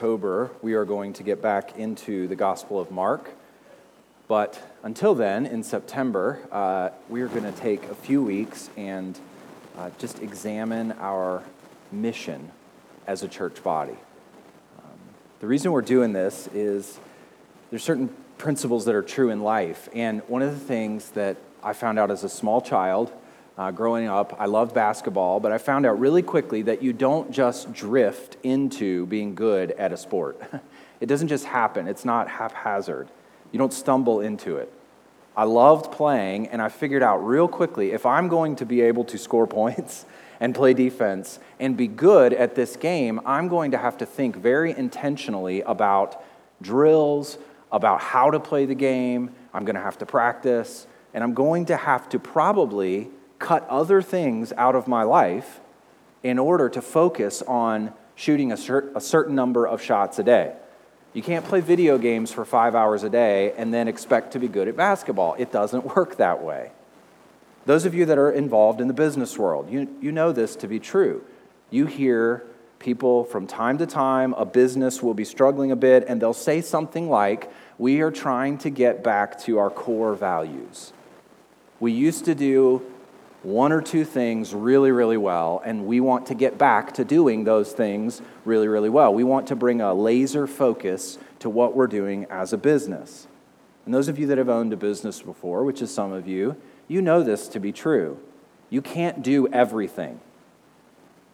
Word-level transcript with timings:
October, 0.00 0.50
we 0.62 0.72
are 0.72 0.86
going 0.86 1.12
to 1.12 1.22
get 1.22 1.42
back 1.42 1.76
into 1.76 2.26
the 2.26 2.34
Gospel 2.34 2.80
of 2.80 2.90
Mark. 2.90 3.32
But 4.28 4.58
until 4.82 5.14
then, 5.14 5.44
in 5.44 5.62
September, 5.62 6.40
uh, 6.50 6.88
we 7.10 7.20
are 7.20 7.28
going 7.28 7.44
to 7.44 7.52
take 7.52 7.84
a 7.84 7.94
few 7.94 8.22
weeks 8.22 8.70
and 8.78 9.20
uh, 9.76 9.90
just 9.98 10.22
examine 10.22 10.92
our 10.92 11.42
mission 11.92 12.50
as 13.06 13.22
a 13.22 13.28
church 13.28 13.62
body. 13.62 13.98
Um, 14.78 14.98
the 15.40 15.46
reason 15.46 15.70
we're 15.70 15.82
doing 15.82 16.14
this 16.14 16.48
is 16.54 16.98
there's 17.68 17.84
certain 17.84 18.08
principles 18.38 18.86
that 18.86 18.94
are 18.94 19.02
true 19.02 19.28
in 19.28 19.42
life. 19.42 19.90
And 19.92 20.22
one 20.28 20.40
of 20.40 20.50
the 20.50 20.64
things 20.64 21.10
that 21.10 21.36
I 21.62 21.74
found 21.74 21.98
out 21.98 22.10
as 22.10 22.24
a 22.24 22.30
small 22.30 22.62
child 22.62 23.12
uh, 23.58 23.70
growing 23.70 24.08
up, 24.08 24.36
I 24.38 24.46
loved 24.46 24.74
basketball, 24.74 25.40
but 25.40 25.52
I 25.52 25.58
found 25.58 25.84
out 25.84 25.98
really 25.98 26.22
quickly 26.22 26.62
that 26.62 26.82
you 26.82 26.92
don't 26.92 27.30
just 27.30 27.72
drift 27.72 28.36
into 28.42 29.06
being 29.06 29.34
good 29.34 29.72
at 29.72 29.92
a 29.92 29.96
sport. 29.96 30.40
it 31.00 31.06
doesn't 31.06 31.28
just 31.28 31.44
happen, 31.44 31.88
it's 31.88 32.04
not 32.04 32.28
haphazard. 32.28 33.08
You 33.52 33.58
don't 33.58 33.72
stumble 33.72 34.20
into 34.20 34.56
it. 34.56 34.72
I 35.36 35.44
loved 35.44 35.92
playing, 35.92 36.48
and 36.48 36.60
I 36.60 36.68
figured 36.68 37.02
out 37.02 37.18
real 37.18 37.48
quickly 37.48 37.92
if 37.92 38.06
I'm 38.06 38.28
going 38.28 38.56
to 38.56 38.66
be 38.66 38.80
able 38.82 39.04
to 39.04 39.18
score 39.18 39.46
points 39.60 40.04
and 40.38 40.54
play 40.54 40.72
defense 40.72 41.38
and 41.58 41.76
be 41.76 41.86
good 41.86 42.32
at 42.32 42.54
this 42.54 42.76
game, 42.76 43.20
I'm 43.26 43.48
going 43.48 43.72
to 43.72 43.78
have 43.78 43.98
to 43.98 44.06
think 44.06 44.36
very 44.36 44.76
intentionally 44.76 45.60
about 45.62 46.22
drills, 46.62 47.38
about 47.72 48.00
how 48.00 48.30
to 48.30 48.40
play 48.40 48.66
the 48.66 48.74
game. 48.74 49.30
I'm 49.52 49.64
going 49.64 49.76
to 49.76 49.82
have 49.82 49.98
to 49.98 50.06
practice, 50.06 50.86
and 51.14 51.22
I'm 51.22 51.34
going 51.34 51.66
to 51.66 51.76
have 51.76 52.08
to 52.10 52.18
probably 52.18 53.10
cut 53.40 53.66
other 53.68 54.00
things 54.00 54.52
out 54.56 54.76
of 54.76 54.86
my 54.86 55.02
life 55.02 55.58
in 56.22 56.38
order 56.38 56.68
to 56.68 56.80
focus 56.80 57.42
on 57.42 57.92
shooting 58.14 58.52
a, 58.52 58.56
a 58.94 59.00
certain 59.00 59.34
number 59.34 59.66
of 59.66 59.82
shots 59.82 60.20
a 60.20 60.22
day. 60.22 60.54
You 61.14 61.22
can't 61.22 61.44
play 61.44 61.60
video 61.60 61.98
games 61.98 62.30
for 62.30 62.44
five 62.44 62.76
hours 62.76 63.02
a 63.02 63.10
day 63.10 63.52
and 63.56 63.74
then 63.74 63.88
expect 63.88 64.34
to 64.34 64.38
be 64.38 64.46
good 64.46 64.68
at 64.68 64.76
basketball. 64.76 65.34
It 65.38 65.50
doesn't 65.50 65.84
work 65.96 66.18
that 66.18 66.42
way. 66.44 66.70
Those 67.66 67.84
of 67.84 67.94
you 67.94 68.06
that 68.06 68.18
are 68.18 68.30
involved 68.30 68.80
in 68.80 68.88
the 68.88 68.94
business 68.94 69.36
world, 69.36 69.70
you, 69.70 69.88
you 70.00 70.12
know 70.12 70.32
this 70.32 70.54
to 70.56 70.68
be 70.68 70.78
true. 70.78 71.24
You 71.70 71.86
hear 71.86 72.44
people 72.78 73.24
from 73.24 73.46
time 73.46 73.78
to 73.78 73.86
time, 73.86 74.32
a 74.34 74.44
business 74.44 75.02
will 75.02 75.14
be 75.14 75.24
struggling 75.24 75.70
a 75.70 75.76
bit, 75.76 76.04
and 76.08 76.20
they'll 76.20 76.32
say 76.32 76.60
something 76.60 77.08
like, 77.08 77.50
We 77.78 78.00
are 78.00 78.10
trying 78.10 78.58
to 78.58 78.70
get 78.70 79.04
back 79.04 79.38
to 79.42 79.58
our 79.58 79.70
core 79.70 80.14
values. 80.14 80.92
We 81.78 81.92
used 81.92 82.24
to 82.26 82.34
do 82.34 82.89
one 83.42 83.72
or 83.72 83.80
two 83.80 84.04
things 84.04 84.54
really, 84.54 84.90
really 84.90 85.16
well, 85.16 85.62
and 85.64 85.86
we 85.86 86.00
want 86.00 86.26
to 86.26 86.34
get 86.34 86.58
back 86.58 86.92
to 86.94 87.04
doing 87.04 87.44
those 87.44 87.72
things 87.72 88.20
really, 88.44 88.68
really 88.68 88.90
well. 88.90 89.14
We 89.14 89.24
want 89.24 89.46
to 89.48 89.56
bring 89.56 89.80
a 89.80 89.94
laser 89.94 90.46
focus 90.46 91.18
to 91.38 91.48
what 91.48 91.74
we're 91.74 91.86
doing 91.86 92.26
as 92.28 92.52
a 92.52 92.58
business. 92.58 93.26
And 93.86 93.94
those 93.94 94.08
of 94.08 94.18
you 94.18 94.26
that 94.26 94.38
have 94.38 94.50
owned 94.50 94.72
a 94.72 94.76
business 94.76 95.22
before, 95.22 95.64
which 95.64 95.80
is 95.80 95.92
some 95.92 96.12
of 96.12 96.28
you, 96.28 96.56
you 96.86 97.00
know 97.00 97.22
this 97.22 97.48
to 97.48 97.60
be 97.60 97.72
true. 97.72 98.18
You 98.68 98.82
can't 98.82 99.22
do 99.22 99.48
everything. 99.48 100.20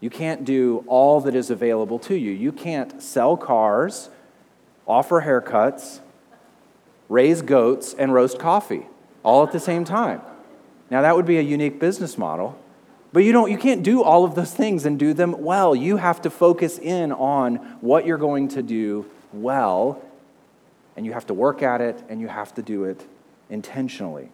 You 0.00 0.10
can't 0.10 0.44
do 0.44 0.84
all 0.86 1.20
that 1.22 1.34
is 1.34 1.50
available 1.50 1.98
to 2.00 2.14
you. 2.14 2.30
You 2.30 2.52
can't 2.52 3.02
sell 3.02 3.36
cars, 3.36 4.10
offer 4.86 5.22
haircuts, 5.22 6.00
raise 7.08 7.42
goats, 7.42 7.94
and 7.94 8.14
roast 8.14 8.38
coffee 8.38 8.86
all 9.22 9.42
at 9.42 9.52
the 9.52 9.60
same 9.60 9.84
time. 9.84 10.20
Now, 10.90 11.02
that 11.02 11.16
would 11.16 11.26
be 11.26 11.38
a 11.38 11.42
unique 11.42 11.80
business 11.80 12.16
model, 12.16 12.58
but 13.12 13.24
you, 13.24 13.32
don't, 13.32 13.50
you 13.50 13.58
can't 13.58 13.82
do 13.82 14.02
all 14.02 14.24
of 14.24 14.34
those 14.34 14.52
things 14.52 14.86
and 14.86 14.98
do 14.98 15.14
them 15.14 15.42
well. 15.42 15.74
You 15.74 15.96
have 15.96 16.22
to 16.22 16.30
focus 16.30 16.78
in 16.78 17.12
on 17.12 17.56
what 17.80 18.06
you're 18.06 18.18
going 18.18 18.48
to 18.48 18.62
do 18.62 19.06
well, 19.32 20.02
and 20.96 21.04
you 21.04 21.12
have 21.12 21.26
to 21.26 21.34
work 21.34 21.62
at 21.62 21.80
it, 21.80 22.02
and 22.08 22.20
you 22.20 22.28
have 22.28 22.54
to 22.54 22.62
do 22.62 22.84
it 22.84 23.04
intentionally. 23.50 24.30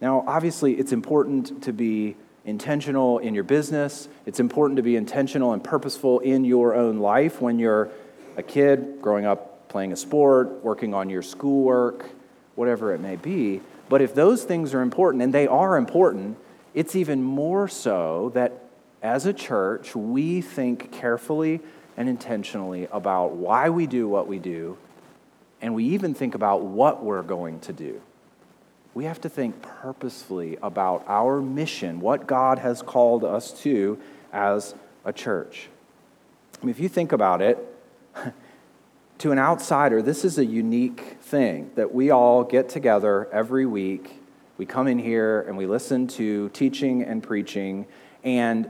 Now, 0.00 0.24
obviously, 0.26 0.74
it's 0.74 0.92
important 0.92 1.62
to 1.64 1.72
be 1.72 2.16
intentional 2.44 3.18
in 3.18 3.34
your 3.34 3.44
business. 3.44 4.08
It's 4.26 4.40
important 4.40 4.76
to 4.78 4.82
be 4.82 4.96
intentional 4.96 5.52
and 5.52 5.62
purposeful 5.62 6.20
in 6.20 6.44
your 6.44 6.74
own 6.74 6.98
life 6.98 7.40
when 7.40 7.58
you're 7.58 7.90
a 8.36 8.42
kid, 8.42 9.00
growing 9.02 9.26
up 9.26 9.68
playing 9.68 9.92
a 9.92 9.96
sport, 9.96 10.64
working 10.64 10.94
on 10.94 11.10
your 11.10 11.22
schoolwork, 11.22 12.08
whatever 12.58 12.92
it 12.92 13.00
may 13.00 13.14
be. 13.14 13.60
But 13.88 14.02
if 14.02 14.14
those 14.14 14.42
things 14.42 14.74
are 14.74 14.82
important, 14.82 15.22
and 15.22 15.32
they 15.32 15.46
are 15.46 15.76
important, 15.76 16.36
it's 16.74 16.96
even 16.96 17.22
more 17.22 17.68
so 17.68 18.32
that 18.34 18.64
as 19.00 19.26
a 19.26 19.32
church, 19.32 19.94
we 19.94 20.40
think 20.40 20.90
carefully 20.90 21.60
and 21.96 22.08
intentionally 22.08 22.88
about 22.90 23.32
why 23.32 23.70
we 23.70 23.86
do 23.86 24.08
what 24.08 24.26
we 24.26 24.40
do, 24.40 24.76
and 25.62 25.72
we 25.72 25.84
even 25.84 26.14
think 26.14 26.34
about 26.34 26.62
what 26.62 27.02
we're 27.02 27.22
going 27.22 27.60
to 27.60 27.72
do. 27.72 28.00
We 28.92 29.04
have 29.04 29.20
to 29.20 29.28
think 29.28 29.62
purposefully 29.62 30.58
about 30.60 31.04
our 31.06 31.40
mission, 31.40 32.00
what 32.00 32.26
God 32.26 32.58
has 32.58 32.82
called 32.82 33.22
us 33.22 33.52
to 33.62 34.00
as 34.32 34.74
a 35.04 35.12
church. 35.12 35.68
I 36.60 36.66
mean, 36.66 36.70
if 36.70 36.80
you 36.80 36.88
think 36.88 37.12
about 37.12 37.40
it, 37.40 37.58
to 39.18 39.32
an 39.32 39.38
outsider, 39.38 40.00
this 40.00 40.24
is 40.24 40.38
a 40.38 40.44
unique 40.44 41.16
thing 41.20 41.70
that 41.74 41.92
we 41.92 42.10
all 42.10 42.44
get 42.44 42.68
together 42.68 43.28
every 43.32 43.66
week. 43.66 44.20
We 44.56 44.66
come 44.66 44.86
in 44.86 44.98
here 44.98 45.40
and 45.42 45.56
we 45.56 45.66
listen 45.66 46.06
to 46.08 46.48
teaching 46.50 47.02
and 47.02 47.22
preaching. 47.22 47.86
And 48.22 48.68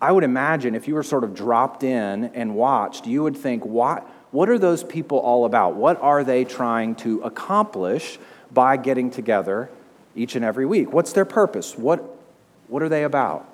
I 0.00 0.12
would 0.12 0.24
imagine 0.24 0.74
if 0.74 0.88
you 0.88 0.94
were 0.94 1.02
sort 1.02 1.24
of 1.24 1.34
dropped 1.34 1.84
in 1.84 2.24
and 2.26 2.54
watched, 2.54 3.06
you 3.06 3.22
would 3.22 3.36
think, 3.36 3.64
what, 3.64 4.08
what 4.32 4.48
are 4.48 4.58
those 4.58 4.82
people 4.82 5.18
all 5.18 5.44
about? 5.44 5.76
What 5.76 6.00
are 6.00 6.24
they 6.24 6.44
trying 6.44 6.96
to 6.96 7.20
accomplish 7.22 8.18
by 8.52 8.76
getting 8.76 9.10
together 9.10 9.70
each 10.16 10.34
and 10.34 10.44
every 10.44 10.66
week? 10.66 10.92
What's 10.92 11.12
their 11.12 11.24
purpose? 11.24 11.78
What, 11.78 12.18
what 12.66 12.82
are 12.82 12.88
they 12.88 13.04
about? 13.04 13.46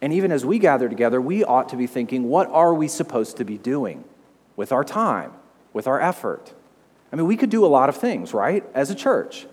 And 0.00 0.12
even 0.12 0.30
as 0.30 0.44
we 0.44 0.60
gather 0.60 0.88
together, 0.88 1.20
we 1.20 1.42
ought 1.42 1.70
to 1.70 1.76
be 1.76 1.88
thinking, 1.88 2.28
what 2.28 2.48
are 2.50 2.72
we 2.72 2.86
supposed 2.86 3.38
to 3.38 3.44
be 3.44 3.58
doing? 3.58 4.04
With 4.58 4.72
our 4.72 4.82
time, 4.82 5.32
with 5.72 5.86
our 5.86 6.00
effort. 6.00 6.52
I 7.12 7.16
mean, 7.16 7.26
we 7.26 7.36
could 7.36 7.48
do 7.48 7.64
a 7.64 7.68
lot 7.68 7.88
of 7.88 7.96
things, 7.96 8.34
right, 8.34 8.64
as 8.74 8.90
a 8.90 8.94
church. 8.94 9.46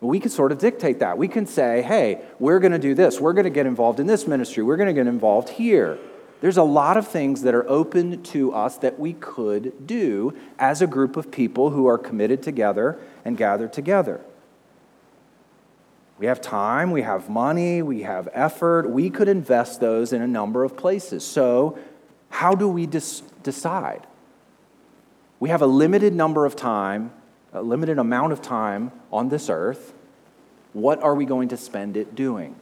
We 0.00 0.18
could 0.18 0.32
sort 0.32 0.50
of 0.50 0.58
dictate 0.58 0.98
that. 0.98 1.16
We 1.16 1.28
can 1.28 1.46
say, 1.46 1.80
hey, 1.80 2.22
we're 2.40 2.58
going 2.58 2.72
to 2.72 2.78
do 2.78 2.92
this. 2.92 3.20
We're 3.20 3.34
going 3.34 3.44
to 3.44 3.50
get 3.50 3.66
involved 3.66 4.00
in 4.00 4.08
this 4.08 4.26
ministry. 4.26 4.64
We're 4.64 4.76
going 4.76 4.88
to 4.88 4.92
get 4.92 5.06
involved 5.06 5.48
here. 5.50 5.96
There's 6.40 6.56
a 6.56 6.64
lot 6.64 6.96
of 6.96 7.06
things 7.06 7.42
that 7.42 7.54
are 7.54 7.66
open 7.70 8.20
to 8.24 8.52
us 8.52 8.78
that 8.78 8.98
we 8.98 9.12
could 9.12 9.86
do 9.86 10.36
as 10.58 10.82
a 10.82 10.88
group 10.88 11.16
of 11.16 11.30
people 11.30 11.70
who 11.70 11.86
are 11.86 11.96
committed 11.96 12.42
together 12.42 12.98
and 13.24 13.36
gathered 13.36 13.72
together. 13.72 14.20
We 16.18 16.26
have 16.26 16.40
time, 16.40 16.90
we 16.90 17.02
have 17.02 17.30
money, 17.30 17.80
we 17.80 18.02
have 18.02 18.28
effort. 18.32 18.90
We 18.90 19.08
could 19.08 19.28
invest 19.28 19.78
those 19.78 20.12
in 20.12 20.20
a 20.20 20.26
number 20.26 20.64
of 20.64 20.76
places. 20.76 21.24
So, 21.24 21.78
how 22.28 22.56
do 22.56 22.68
we 22.68 22.86
dis- 22.86 23.22
decide? 23.44 24.08
We 25.42 25.48
have 25.48 25.60
a 25.60 25.66
limited 25.66 26.14
number 26.14 26.46
of 26.46 26.54
time, 26.54 27.10
a 27.52 27.62
limited 27.62 27.98
amount 27.98 28.32
of 28.32 28.40
time 28.42 28.92
on 29.12 29.28
this 29.28 29.50
earth. 29.50 29.92
What 30.72 31.02
are 31.02 31.16
we 31.16 31.24
going 31.24 31.48
to 31.48 31.56
spend 31.56 31.96
it 31.96 32.14
doing? 32.14 32.54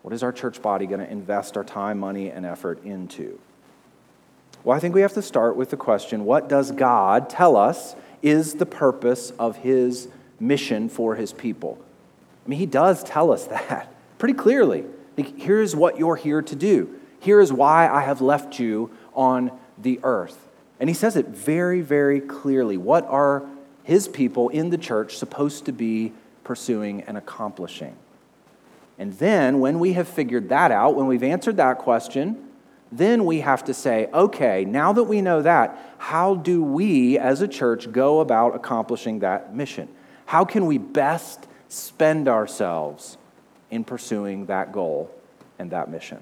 What 0.00 0.14
is 0.14 0.22
our 0.22 0.32
church 0.32 0.62
body 0.62 0.86
going 0.86 1.00
to 1.00 1.10
invest 1.10 1.54
our 1.58 1.64
time, 1.64 1.98
money, 1.98 2.30
and 2.30 2.46
effort 2.46 2.82
into? 2.82 3.38
Well, 4.64 4.74
I 4.74 4.80
think 4.80 4.94
we 4.94 5.02
have 5.02 5.12
to 5.12 5.20
start 5.20 5.54
with 5.54 5.68
the 5.68 5.76
question 5.76 6.24
what 6.24 6.48
does 6.48 6.70
God 6.70 7.28
tell 7.28 7.58
us 7.58 7.94
is 8.22 8.54
the 8.54 8.64
purpose 8.64 9.34
of 9.38 9.56
his 9.58 10.08
mission 10.40 10.88
for 10.88 11.16
his 11.16 11.34
people? 11.34 11.78
I 12.46 12.48
mean, 12.48 12.58
he 12.58 12.64
does 12.64 13.04
tell 13.04 13.30
us 13.30 13.44
that 13.48 13.92
pretty 14.16 14.32
clearly. 14.32 14.86
Here's 15.18 15.76
what 15.76 15.98
you're 15.98 16.16
here 16.16 16.40
to 16.40 16.56
do. 16.56 16.98
Here 17.20 17.38
is 17.38 17.52
why 17.52 17.86
I 17.86 18.00
have 18.00 18.22
left 18.22 18.58
you 18.58 18.90
on 19.12 19.52
the 19.76 20.00
earth. 20.02 20.48
And 20.82 20.88
he 20.90 20.94
says 20.94 21.14
it 21.14 21.28
very, 21.28 21.80
very 21.80 22.20
clearly. 22.20 22.76
What 22.76 23.06
are 23.06 23.44
his 23.84 24.08
people 24.08 24.48
in 24.48 24.70
the 24.70 24.76
church 24.76 25.16
supposed 25.16 25.66
to 25.66 25.72
be 25.72 26.12
pursuing 26.42 27.02
and 27.02 27.16
accomplishing? 27.16 27.94
And 28.98 29.12
then, 29.12 29.60
when 29.60 29.78
we 29.78 29.92
have 29.92 30.08
figured 30.08 30.48
that 30.48 30.72
out, 30.72 30.96
when 30.96 31.06
we've 31.06 31.22
answered 31.22 31.58
that 31.58 31.78
question, 31.78 32.48
then 32.90 33.26
we 33.26 33.42
have 33.42 33.62
to 33.66 33.74
say, 33.74 34.08
okay, 34.12 34.64
now 34.64 34.92
that 34.92 35.04
we 35.04 35.22
know 35.22 35.40
that, 35.42 35.94
how 35.98 36.34
do 36.34 36.64
we 36.64 37.16
as 37.16 37.42
a 37.42 37.48
church 37.48 37.92
go 37.92 38.18
about 38.18 38.56
accomplishing 38.56 39.20
that 39.20 39.54
mission? 39.54 39.88
How 40.26 40.44
can 40.44 40.66
we 40.66 40.78
best 40.78 41.46
spend 41.68 42.26
ourselves 42.26 43.18
in 43.70 43.84
pursuing 43.84 44.46
that 44.46 44.72
goal 44.72 45.14
and 45.60 45.70
that 45.70 45.88
mission? 45.88 46.20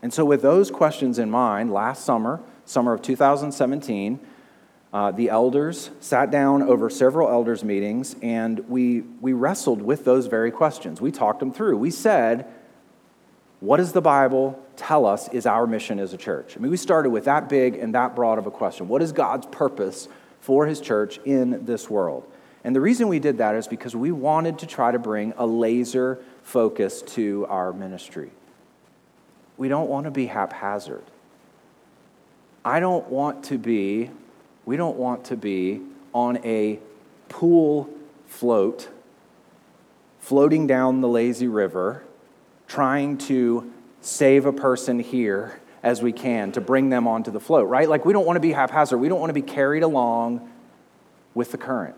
And 0.00 0.14
so, 0.14 0.24
with 0.24 0.40
those 0.40 0.70
questions 0.70 1.18
in 1.18 1.30
mind, 1.30 1.70
last 1.70 2.06
summer, 2.06 2.40
summer 2.64 2.92
of 2.92 3.02
2017, 3.02 4.20
uh, 4.92 5.10
the 5.10 5.30
elders 5.30 5.90
sat 6.00 6.30
down 6.30 6.62
over 6.62 6.90
several 6.90 7.28
elders' 7.28 7.64
meetings 7.64 8.14
and 8.22 8.60
we, 8.68 9.00
we 9.20 9.32
wrestled 9.32 9.80
with 9.80 10.04
those 10.04 10.26
very 10.26 10.50
questions. 10.50 11.00
We 11.00 11.10
talked 11.10 11.40
them 11.40 11.52
through. 11.52 11.78
We 11.78 11.90
said, 11.90 12.46
what 13.60 13.78
does 13.78 13.92
the 13.92 14.02
Bible 14.02 14.62
tell 14.76 15.06
us 15.06 15.28
is 15.28 15.46
our 15.46 15.66
mission 15.66 15.98
as 15.98 16.12
a 16.12 16.16
church? 16.18 16.56
I 16.56 16.60
mean, 16.60 16.70
we 16.70 16.76
started 16.76 17.10
with 17.10 17.24
that 17.24 17.48
big 17.48 17.76
and 17.76 17.94
that 17.94 18.14
broad 18.14 18.38
of 18.38 18.46
a 18.46 18.50
question. 18.50 18.88
What 18.88 19.02
is 19.02 19.12
God's 19.12 19.46
purpose 19.46 20.08
for 20.40 20.66
his 20.66 20.80
church 20.80 21.18
in 21.24 21.64
this 21.64 21.88
world? 21.88 22.30
And 22.64 22.76
the 22.76 22.80
reason 22.80 23.08
we 23.08 23.18
did 23.18 23.38
that 23.38 23.54
is 23.54 23.66
because 23.68 23.96
we 23.96 24.12
wanted 24.12 24.58
to 24.58 24.66
try 24.66 24.90
to 24.90 24.98
bring 24.98 25.32
a 25.36 25.46
laser 25.46 26.18
focus 26.42 27.02
to 27.02 27.46
our 27.48 27.72
ministry. 27.72 28.30
We 29.56 29.68
don't 29.68 29.88
want 29.88 30.04
to 30.04 30.10
be 30.10 30.26
haphazard. 30.26 31.04
I 32.64 32.80
don't 32.80 33.08
want 33.08 33.44
to 33.44 33.58
be, 33.58 34.10
we 34.64 34.76
don't 34.76 34.96
want 34.96 35.24
to 35.26 35.36
be 35.36 35.80
on 36.14 36.38
a 36.44 36.78
pool 37.28 37.90
float, 38.26 38.88
floating 40.20 40.66
down 40.66 41.00
the 41.00 41.08
lazy 41.08 41.48
river, 41.48 42.04
trying 42.68 43.18
to 43.18 43.72
save 44.00 44.46
a 44.46 44.52
person 44.52 45.00
here 45.00 45.60
as 45.82 46.02
we 46.02 46.12
can 46.12 46.52
to 46.52 46.60
bring 46.60 46.90
them 46.90 47.08
onto 47.08 47.30
the 47.30 47.40
float, 47.40 47.68
right? 47.68 47.88
Like 47.88 48.04
we 48.04 48.12
don't 48.12 48.26
want 48.26 48.36
to 48.36 48.40
be 48.40 48.52
haphazard. 48.52 49.00
We 49.00 49.08
don't 49.08 49.18
want 49.18 49.30
to 49.30 49.34
be 49.34 49.42
carried 49.42 49.82
along 49.82 50.48
with 51.34 51.50
the 51.50 51.58
current. 51.58 51.96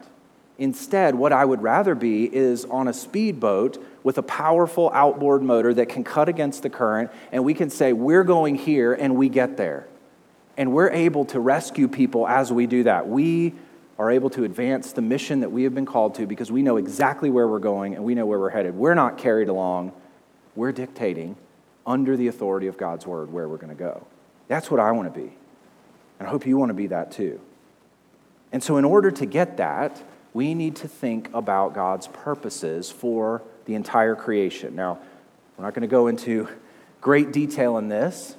Instead, 0.56 1.16
what 1.16 1.32
I 1.32 1.44
would 1.44 1.62
rather 1.62 1.94
be 1.94 2.32
is 2.34 2.64
on 2.66 2.88
a 2.88 2.92
speedboat 2.92 3.84
with 4.02 4.18
a 4.18 4.22
powerful 4.22 4.90
outboard 4.94 5.42
motor 5.42 5.74
that 5.74 5.88
can 5.88 6.04
cut 6.04 6.28
against 6.28 6.62
the 6.62 6.70
current, 6.70 7.10
and 7.32 7.44
we 7.44 7.54
can 7.54 7.68
say, 7.70 7.92
We're 7.92 8.22
going 8.22 8.54
here, 8.54 8.94
and 8.94 9.16
we 9.16 9.28
get 9.28 9.56
there. 9.56 9.88
And 10.56 10.72
we're 10.72 10.90
able 10.90 11.24
to 11.26 11.40
rescue 11.40 11.88
people 11.88 12.28
as 12.28 12.52
we 12.52 12.66
do 12.66 12.84
that. 12.84 13.08
We 13.08 13.54
are 13.98 14.10
able 14.10 14.30
to 14.30 14.44
advance 14.44 14.92
the 14.92 15.02
mission 15.02 15.40
that 15.40 15.50
we 15.50 15.64
have 15.64 15.74
been 15.74 15.86
called 15.86 16.16
to 16.16 16.26
because 16.26 16.50
we 16.50 16.62
know 16.62 16.76
exactly 16.76 17.30
where 17.30 17.46
we're 17.46 17.58
going 17.58 17.94
and 17.94 18.04
we 18.04 18.14
know 18.14 18.26
where 18.26 18.38
we're 18.38 18.50
headed. 18.50 18.74
We're 18.74 18.94
not 18.94 19.18
carried 19.18 19.48
along, 19.48 19.92
we're 20.56 20.72
dictating 20.72 21.36
under 21.86 22.16
the 22.16 22.28
authority 22.28 22.66
of 22.66 22.76
God's 22.76 23.06
word 23.06 23.32
where 23.32 23.48
we're 23.48 23.56
going 23.56 23.76
to 23.76 23.82
go. 23.82 24.06
That's 24.48 24.70
what 24.70 24.80
I 24.80 24.90
want 24.92 25.12
to 25.12 25.20
be. 25.20 25.32
And 26.18 26.28
I 26.28 26.30
hope 26.30 26.46
you 26.46 26.56
want 26.56 26.70
to 26.70 26.74
be 26.74 26.88
that 26.88 27.12
too. 27.12 27.40
And 28.52 28.62
so, 28.62 28.76
in 28.76 28.84
order 28.84 29.10
to 29.10 29.26
get 29.26 29.56
that, 29.56 30.02
we 30.32 30.54
need 30.54 30.76
to 30.76 30.88
think 30.88 31.28
about 31.34 31.74
God's 31.74 32.06
purposes 32.08 32.90
for 32.90 33.42
the 33.66 33.74
entire 33.74 34.14
creation. 34.14 34.76
Now, 34.76 34.98
we're 35.56 35.64
not 35.64 35.74
going 35.74 35.82
to 35.82 35.88
go 35.88 36.06
into 36.06 36.48
great 37.00 37.32
detail 37.32 37.78
in 37.78 37.88
this, 37.88 38.36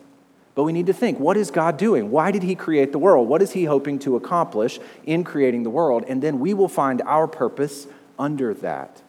but 0.56 0.63
we 0.63 0.72
need 0.72 0.88
to 0.88 0.94
think 0.94 1.19
what 1.19 1.38
is 1.38 1.52
God 1.52 1.78
doing? 1.78 2.10
Why 2.10 2.31
did 2.31 2.44
He 2.44 2.56
create 2.56 2.94
the 2.94 3.00
world? 3.00 3.28
What 3.28 3.42
is 3.42 3.52
He 3.52 3.66
hoping 3.66 4.00
to 4.00 4.16
accomplish 4.16 4.80
in 5.06 5.24
creating 5.24 5.63
the 5.63 5.69
world? 5.69 6.06
And 6.07 6.24
then 6.24 6.40
we 6.40 6.54
will 6.54 6.69
find 6.69 7.02
our 7.04 7.28
purpose 7.28 7.88
under 8.18 8.54
that. 8.56 9.02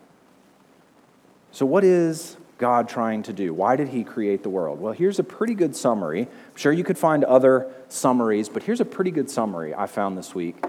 So, 1.53 1.65
what 1.65 1.85
is 1.85 2.37
God 2.59 2.89
trying 2.89 3.23
to 3.25 3.33
do? 3.33 3.55
Why 3.55 3.77
did 3.77 3.89
He 3.89 4.03
create 4.03 4.43
the 4.43 4.51
world? 4.51 4.81
Well, 4.81 4.93
here's 4.93 5.19
a 5.19 5.25
pretty 5.25 5.55
good 5.55 5.77
summary. 5.77 6.23
I'm 6.23 6.57
sure 6.57 6.73
you 6.73 6.85
could 6.85 6.99
find 6.99 7.23
other 7.25 7.73
summaries, 7.89 8.49
but 8.49 8.65
here's 8.65 8.81
a 8.81 8.85
pretty 8.85 9.13
good 9.13 9.31
summary 9.31 9.75
I 9.75 9.87
found 9.87 10.19
this 10.19 10.35
week 10.35 10.65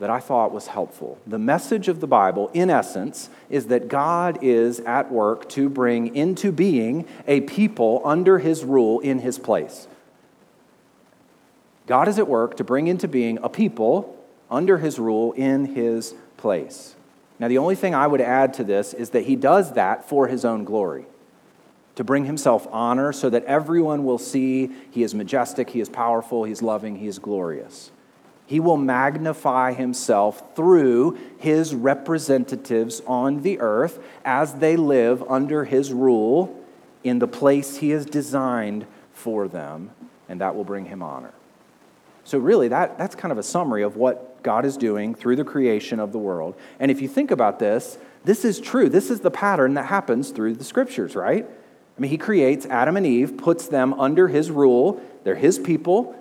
that 0.00 0.10
I 0.10 0.18
thought 0.18 0.50
was 0.50 0.66
helpful. 0.66 1.18
The 1.26 1.38
message 1.38 1.86
of 1.86 2.00
the 2.00 2.06
Bible, 2.06 2.50
in 2.54 2.70
essence, 2.70 3.28
is 3.50 3.66
that 3.66 3.88
God 3.88 4.38
is 4.42 4.80
at 4.80 5.12
work 5.12 5.48
to 5.50 5.68
bring 5.68 6.16
into 6.16 6.50
being 6.50 7.06
a 7.28 7.42
people 7.42 8.00
under 8.04 8.38
His 8.38 8.64
rule 8.64 8.98
in 9.00 9.20
His 9.20 9.38
place. 9.38 9.86
God 11.90 12.06
is 12.06 12.20
at 12.20 12.28
work 12.28 12.56
to 12.58 12.62
bring 12.62 12.86
into 12.86 13.08
being 13.08 13.40
a 13.42 13.48
people 13.48 14.16
under 14.48 14.78
His 14.78 15.00
rule 15.00 15.32
in 15.32 15.74
His 15.74 16.14
place. 16.36 16.94
Now, 17.40 17.48
the 17.48 17.58
only 17.58 17.74
thing 17.74 17.96
I 17.96 18.06
would 18.06 18.20
add 18.20 18.54
to 18.54 18.64
this 18.64 18.94
is 18.94 19.10
that 19.10 19.24
He 19.24 19.34
does 19.34 19.72
that 19.72 20.08
for 20.08 20.28
His 20.28 20.44
own 20.44 20.62
glory 20.62 21.06
to 21.96 22.04
bring 22.04 22.26
himself 22.26 22.68
honor 22.70 23.12
so 23.12 23.28
that 23.28 23.44
everyone 23.44 24.04
will 24.04 24.18
see 24.18 24.70
he 24.92 25.02
is 25.02 25.14
majestic, 25.14 25.70
he 25.70 25.80
is 25.80 25.88
powerful, 25.88 26.44
he's 26.44 26.62
loving, 26.62 26.96
he 26.96 27.08
is 27.08 27.18
glorious. 27.18 27.90
He 28.46 28.60
will 28.60 28.76
magnify 28.76 29.72
himself 29.72 30.54
through 30.54 31.18
his 31.38 31.74
representatives 31.74 33.02
on 33.04 33.42
the 33.42 33.58
earth 33.58 33.98
as 34.24 34.54
they 34.54 34.76
live 34.76 35.22
under 35.28 35.64
his 35.64 35.92
rule 35.92 36.64
in 37.02 37.18
the 37.18 37.28
place 37.28 37.78
he 37.78 37.90
has 37.90 38.06
designed 38.06 38.86
for 39.12 39.48
them, 39.48 39.90
and 40.28 40.40
that 40.40 40.54
will 40.54 40.64
bring 40.64 40.86
him 40.86 41.02
honor. 41.02 41.34
So, 42.24 42.38
really, 42.38 42.68
that, 42.68 42.98
that's 42.98 43.14
kind 43.14 43.32
of 43.32 43.38
a 43.38 43.42
summary 43.42 43.82
of 43.82 43.96
what 43.96 44.42
God 44.42 44.64
is 44.64 44.76
doing 44.76 45.14
through 45.14 45.36
the 45.36 45.44
creation 45.44 46.00
of 46.00 46.12
the 46.12 46.18
world. 46.18 46.54
And 46.78 46.90
if 46.90 47.00
you 47.00 47.08
think 47.08 47.30
about 47.30 47.58
this, 47.58 47.98
this 48.24 48.44
is 48.44 48.60
true. 48.60 48.88
This 48.88 49.10
is 49.10 49.20
the 49.20 49.30
pattern 49.30 49.74
that 49.74 49.86
happens 49.86 50.30
through 50.30 50.54
the 50.54 50.64
scriptures, 50.64 51.16
right? 51.16 51.46
I 51.46 52.00
mean, 52.00 52.10
he 52.10 52.18
creates 52.18 52.66
Adam 52.66 52.96
and 52.96 53.06
Eve, 53.06 53.36
puts 53.36 53.68
them 53.68 53.94
under 53.94 54.28
his 54.28 54.50
rule. 54.50 55.02
They're 55.24 55.34
his 55.34 55.58
people, 55.58 56.14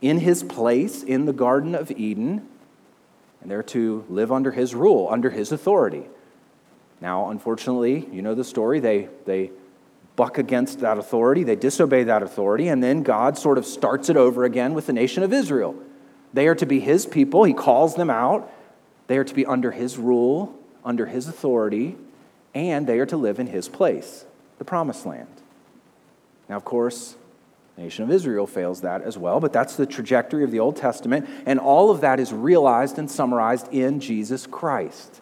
in 0.00 0.18
his 0.18 0.42
place 0.42 1.02
in 1.02 1.24
the 1.24 1.32
Garden 1.32 1.74
of 1.74 1.90
Eden, 1.90 2.46
and 3.40 3.50
they're 3.50 3.62
to 3.62 4.04
live 4.08 4.30
under 4.30 4.52
his 4.52 4.74
rule, 4.74 5.08
under 5.10 5.30
his 5.30 5.52
authority. 5.52 6.04
Now, 7.00 7.30
unfortunately, 7.30 8.08
you 8.12 8.22
know 8.22 8.34
the 8.34 8.44
story. 8.44 8.80
They, 8.80 9.08
they 9.24 9.50
buck 10.18 10.36
against 10.36 10.80
that 10.80 10.98
authority, 10.98 11.44
they 11.44 11.54
disobey 11.54 12.02
that 12.02 12.24
authority, 12.24 12.66
and 12.66 12.82
then 12.82 13.04
God 13.04 13.38
sort 13.38 13.56
of 13.56 13.64
starts 13.64 14.08
it 14.08 14.16
over 14.16 14.42
again 14.42 14.74
with 14.74 14.88
the 14.88 14.92
nation 14.92 15.22
of 15.22 15.32
Israel. 15.32 15.76
They 16.34 16.48
are 16.48 16.56
to 16.56 16.66
be 16.66 16.80
his 16.80 17.06
people, 17.06 17.44
he 17.44 17.54
calls 17.54 17.94
them 17.94 18.10
out. 18.10 18.52
They 19.06 19.16
are 19.16 19.24
to 19.24 19.34
be 19.34 19.46
under 19.46 19.70
his 19.70 19.96
rule, 19.96 20.58
under 20.84 21.06
his 21.06 21.28
authority, 21.28 21.96
and 22.52 22.86
they 22.86 22.98
are 22.98 23.06
to 23.06 23.16
live 23.16 23.38
in 23.38 23.46
his 23.46 23.68
place 23.68 24.26
the 24.58 24.64
promised 24.64 25.06
land. 25.06 25.28
Now, 26.48 26.56
of 26.56 26.64
course, 26.64 27.14
the 27.76 27.82
nation 27.82 28.02
of 28.02 28.10
Israel 28.10 28.48
fails 28.48 28.80
that 28.80 29.02
as 29.02 29.16
well, 29.16 29.38
but 29.38 29.52
that's 29.52 29.76
the 29.76 29.86
trajectory 29.86 30.42
of 30.42 30.50
the 30.50 30.58
Old 30.58 30.74
Testament, 30.74 31.28
and 31.46 31.60
all 31.60 31.92
of 31.92 32.00
that 32.00 32.18
is 32.18 32.32
realized 32.32 32.98
and 32.98 33.08
summarized 33.08 33.72
in 33.72 34.00
Jesus 34.00 34.48
Christ. 34.48 35.20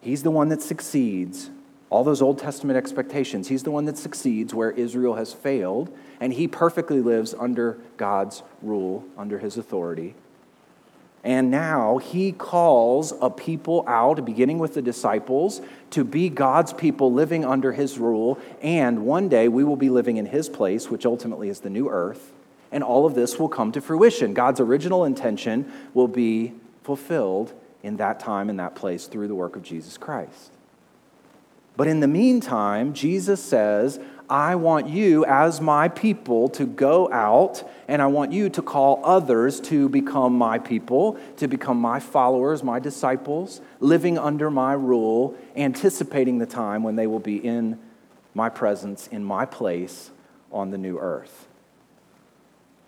He's 0.00 0.24
the 0.24 0.32
one 0.32 0.48
that 0.48 0.60
succeeds 0.60 1.48
all 1.92 2.04
those 2.04 2.22
Old 2.22 2.38
Testament 2.38 2.78
expectations. 2.78 3.48
He's 3.48 3.64
the 3.64 3.70
one 3.70 3.84
that 3.84 3.98
succeeds 3.98 4.54
where 4.54 4.70
Israel 4.70 5.16
has 5.16 5.34
failed, 5.34 5.94
and 6.20 6.32
he 6.32 6.48
perfectly 6.48 7.02
lives 7.02 7.34
under 7.38 7.78
God's 7.98 8.42
rule, 8.62 9.04
under 9.18 9.38
his 9.38 9.58
authority. 9.58 10.14
And 11.22 11.50
now 11.50 11.98
he 11.98 12.32
calls 12.32 13.12
a 13.20 13.28
people 13.28 13.84
out, 13.86 14.24
beginning 14.24 14.58
with 14.58 14.72
the 14.72 14.80
disciples, 14.80 15.60
to 15.90 16.02
be 16.02 16.30
God's 16.30 16.72
people 16.72 17.12
living 17.12 17.44
under 17.44 17.72
his 17.72 17.98
rule. 17.98 18.38
And 18.62 19.04
one 19.04 19.28
day 19.28 19.48
we 19.48 19.62
will 19.62 19.76
be 19.76 19.90
living 19.90 20.16
in 20.16 20.24
his 20.24 20.48
place, 20.48 20.88
which 20.88 21.04
ultimately 21.04 21.50
is 21.50 21.60
the 21.60 21.70
new 21.70 21.90
earth. 21.90 22.32
And 22.72 22.82
all 22.82 23.04
of 23.04 23.14
this 23.14 23.38
will 23.38 23.50
come 23.50 23.70
to 23.72 23.82
fruition. 23.82 24.32
God's 24.32 24.60
original 24.60 25.04
intention 25.04 25.70
will 25.92 26.08
be 26.08 26.54
fulfilled 26.84 27.52
in 27.82 27.98
that 27.98 28.18
time 28.18 28.48
and 28.48 28.58
that 28.58 28.74
place 28.74 29.08
through 29.08 29.28
the 29.28 29.34
work 29.34 29.56
of 29.56 29.62
Jesus 29.62 29.98
Christ. 29.98 30.52
But 31.76 31.88
in 31.88 32.00
the 32.00 32.08
meantime, 32.08 32.92
Jesus 32.92 33.42
says, 33.42 33.98
I 34.28 34.54
want 34.54 34.88
you, 34.88 35.24
as 35.26 35.60
my 35.60 35.88
people, 35.88 36.48
to 36.50 36.66
go 36.66 37.10
out 37.12 37.68
and 37.88 38.00
I 38.00 38.06
want 38.06 38.32
you 38.32 38.48
to 38.50 38.62
call 38.62 39.00
others 39.04 39.60
to 39.62 39.88
become 39.88 40.36
my 40.36 40.58
people, 40.58 41.18
to 41.36 41.48
become 41.48 41.78
my 41.78 42.00
followers, 42.00 42.62
my 42.62 42.78
disciples, 42.78 43.60
living 43.80 44.18
under 44.18 44.50
my 44.50 44.72
rule, 44.72 45.36
anticipating 45.56 46.38
the 46.38 46.46
time 46.46 46.82
when 46.82 46.96
they 46.96 47.06
will 47.06 47.20
be 47.20 47.36
in 47.36 47.78
my 48.32 48.48
presence, 48.48 49.06
in 49.08 49.24
my 49.24 49.44
place 49.44 50.10
on 50.50 50.70
the 50.70 50.78
new 50.78 50.98
earth. 50.98 51.46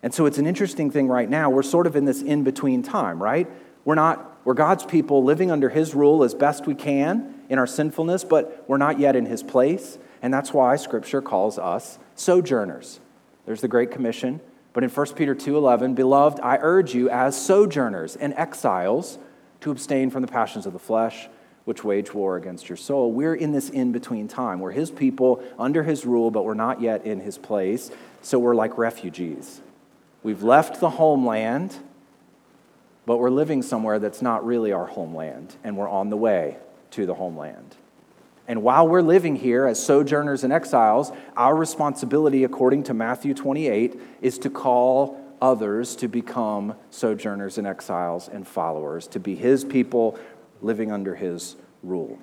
And 0.02 0.14
so 0.14 0.26
it's 0.26 0.38
an 0.38 0.46
interesting 0.46 0.90
thing 0.90 1.08
right 1.08 1.28
now. 1.28 1.50
We're 1.50 1.62
sort 1.62 1.86
of 1.86 1.96
in 1.96 2.04
this 2.04 2.22
in 2.22 2.44
between 2.44 2.82
time, 2.82 3.22
right? 3.22 3.50
We're 3.84 3.94
not, 3.94 4.38
we're 4.44 4.54
God's 4.54 4.84
people 4.84 5.24
living 5.24 5.50
under 5.50 5.68
His 5.68 5.94
rule 5.94 6.24
as 6.24 6.34
best 6.34 6.66
we 6.66 6.74
can 6.74 7.33
in 7.48 7.58
our 7.58 7.66
sinfulness, 7.66 8.24
but 8.24 8.64
we're 8.68 8.76
not 8.76 8.98
yet 8.98 9.16
in 9.16 9.26
His 9.26 9.42
place. 9.42 9.98
And 10.22 10.32
that's 10.32 10.52
why 10.52 10.76
Scripture 10.76 11.20
calls 11.20 11.58
us 11.58 11.98
sojourners. 12.14 13.00
There's 13.46 13.60
the 13.60 13.68
Great 13.68 13.90
Commission. 13.90 14.40
But 14.72 14.82
in 14.82 14.90
1 14.90 15.14
Peter 15.14 15.34
2:11, 15.34 15.94
beloved, 15.94 16.40
I 16.40 16.58
urge 16.60 16.94
you 16.94 17.08
as 17.08 17.40
sojourners 17.40 18.16
and 18.16 18.34
exiles 18.34 19.18
to 19.60 19.70
abstain 19.70 20.10
from 20.10 20.22
the 20.22 20.28
passions 20.28 20.66
of 20.66 20.72
the 20.72 20.78
flesh, 20.78 21.28
which 21.64 21.84
wage 21.84 22.12
war 22.12 22.36
against 22.36 22.68
your 22.68 22.76
soul. 22.76 23.12
We're 23.12 23.34
in 23.34 23.52
this 23.52 23.70
in-between 23.70 24.28
time. 24.28 24.60
We're 24.60 24.72
his 24.72 24.90
people 24.90 25.42
under 25.58 25.84
his 25.84 26.04
rule, 26.04 26.30
but 26.30 26.44
we're 26.44 26.54
not 26.54 26.80
yet 26.80 27.06
in 27.06 27.20
his 27.20 27.38
place. 27.38 27.90
So 28.20 28.38
we're 28.38 28.54
like 28.54 28.76
refugees. 28.76 29.60
We've 30.22 30.42
left 30.42 30.80
the 30.80 30.90
homeland, 30.90 31.76
but 33.06 33.18
we're 33.18 33.30
living 33.30 33.62
somewhere 33.62 33.98
that's 33.98 34.22
not 34.22 34.44
really 34.44 34.72
our 34.72 34.86
homeland, 34.86 35.54
and 35.62 35.76
we're 35.76 35.88
on 35.88 36.10
the 36.10 36.16
way 36.16 36.56
to 36.94 37.06
the 37.06 37.14
homeland. 37.14 37.76
And 38.46 38.62
while 38.62 38.86
we're 38.86 39.02
living 39.02 39.36
here 39.36 39.66
as 39.66 39.84
sojourners 39.84 40.44
and 40.44 40.52
exiles, 40.52 41.12
our 41.36 41.56
responsibility, 41.56 42.44
according 42.44 42.84
to 42.84 42.94
Matthew 42.94 43.32
28, 43.32 43.98
is 44.20 44.38
to 44.38 44.50
call 44.50 45.20
others 45.40 45.96
to 45.96 46.08
become 46.08 46.74
sojourners 46.90 47.58
and 47.58 47.66
exiles 47.66 48.28
and 48.28 48.46
followers, 48.46 49.06
to 49.08 49.20
be 49.20 49.34
his 49.34 49.64
people 49.64 50.18
living 50.60 50.92
under 50.92 51.14
his 51.14 51.56
rule. 51.82 52.18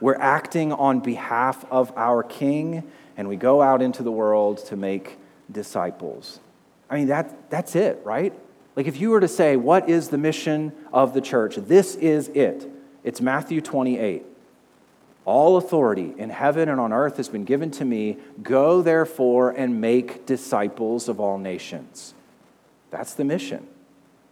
We're 0.00 0.18
acting 0.18 0.72
on 0.72 1.00
behalf 1.00 1.64
of 1.70 1.92
our 1.96 2.22
King 2.22 2.90
and 3.16 3.28
we 3.28 3.36
go 3.36 3.60
out 3.60 3.82
into 3.82 4.02
the 4.02 4.12
world 4.12 4.64
to 4.66 4.76
make 4.76 5.18
disciples. 5.50 6.40
I 6.88 6.96
mean, 6.96 7.08
that, 7.08 7.50
that's 7.50 7.76
it, 7.76 8.00
right? 8.04 8.32
Like, 8.76 8.86
if 8.86 8.98
you 9.00 9.10
were 9.10 9.20
to 9.20 9.28
say, 9.28 9.56
What 9.56 9.90
is 9.90 10.08
the 10.08 10.16
mission 10.16 10.72
of 10.92 11.12
the 11.12 11.20
church? 11.20 11.56
This 11.56 11.96
is 11.96 12.28
it. 12.28 12.68
It's 13.02 13.20
Matthew 13.20 13.60
28. 13.60 14.24
All 15.24 15.56
authority 15.56 16.14
in 16.16 16.30
heaven 16.30 16.68
and 16.68 16.80
on 16.80 16.92
earth 16.92 17.16
has 17.16 17.28
been 17.28 17.44
given 17.44 17.70
to 17.72 17.84
me. 17.84 18.18
Go, 18.42 18.82
therefore, 18.82 19.50
and 19.50 19.80
make 19.80 20.26
disciples 20.26 21.08
of 21.08 21.20
all 21.20 21.38
nations. 21.38 22.14
That's 22.90 23.14
the 23.14 23.24
mission. 23.24 23.66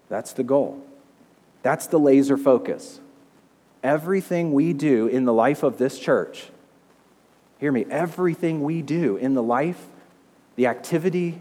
That's 0.09 0.33
the 0.33 0.43
goal. 0.43 0.83
That's 1.63 1.87
the 1.87 1.99
laser 1.99 2.37
focus. 2.37 3.01
Everything 3.83 4.53
we 4.53 4.73
do 4.73 5.07
in 5.07 5.25
the 5.25 5.33
life 5.33 5.63
of 5.63 5.79
this 5.79 5.99
church, 5.99 6.49
hear 7.59 7.71
me, 7.71 7.87
everything 7.91 8.63
we 8.63 8.83
do 8.83 9.17
in 9.17 9.35
the 9.35 9.43
life, 9.43 9.87
the 10.57 10.67
activity 10.67 11.41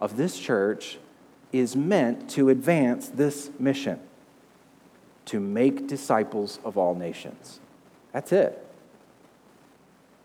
of 0.00 0.16
this 0.16 0.38
church 0.38 0.98
is 1.52 1.76
meant 1.76 2.28
to 2.30 2.48
advance 2.48 3.08
this 3.08 3.50
mission 3.58 4.00
to 5.26 5.40
make 5.40 5.86
disciples 5.86 6.58
of 6.64 6.76
all 6.76 6.94
nations. 6.94 7.60
That's 8.12 8.32
it. 8.32 8.64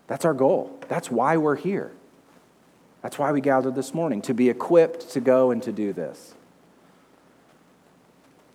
That's 0.06 0.24
our 0.24 0.34
goal. 0.34 0.78
That's 0.88 1.10
why 1.10 1.36
we're 1.36 1.56
here. 1.56 1.92
That's 3.02 3.18
why 3.18 3.30
we 3.30 3.40
gathered 3.40 3.74
this 3.74 3.94
morning, 3.94 4.22
to 4.22 4.34
be 4.34 4.48
equipped 4.48 5.10
to 5.10 5.20
go 5.20 5.50
and 5.50 5.62
to 5.62 5.72
do 5.72 5.92
this. 5.92 6.34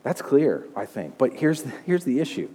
That's 0.03 0.21
clear, 0.21 0.67
I 0.75 0.85
think. 0.85 1.17
But 1.17 1.35
here's 1.35 1.63
the, 1.63 1.69
here's 1.85 2.03
the 2.03 2.19
issue 2.19 2.49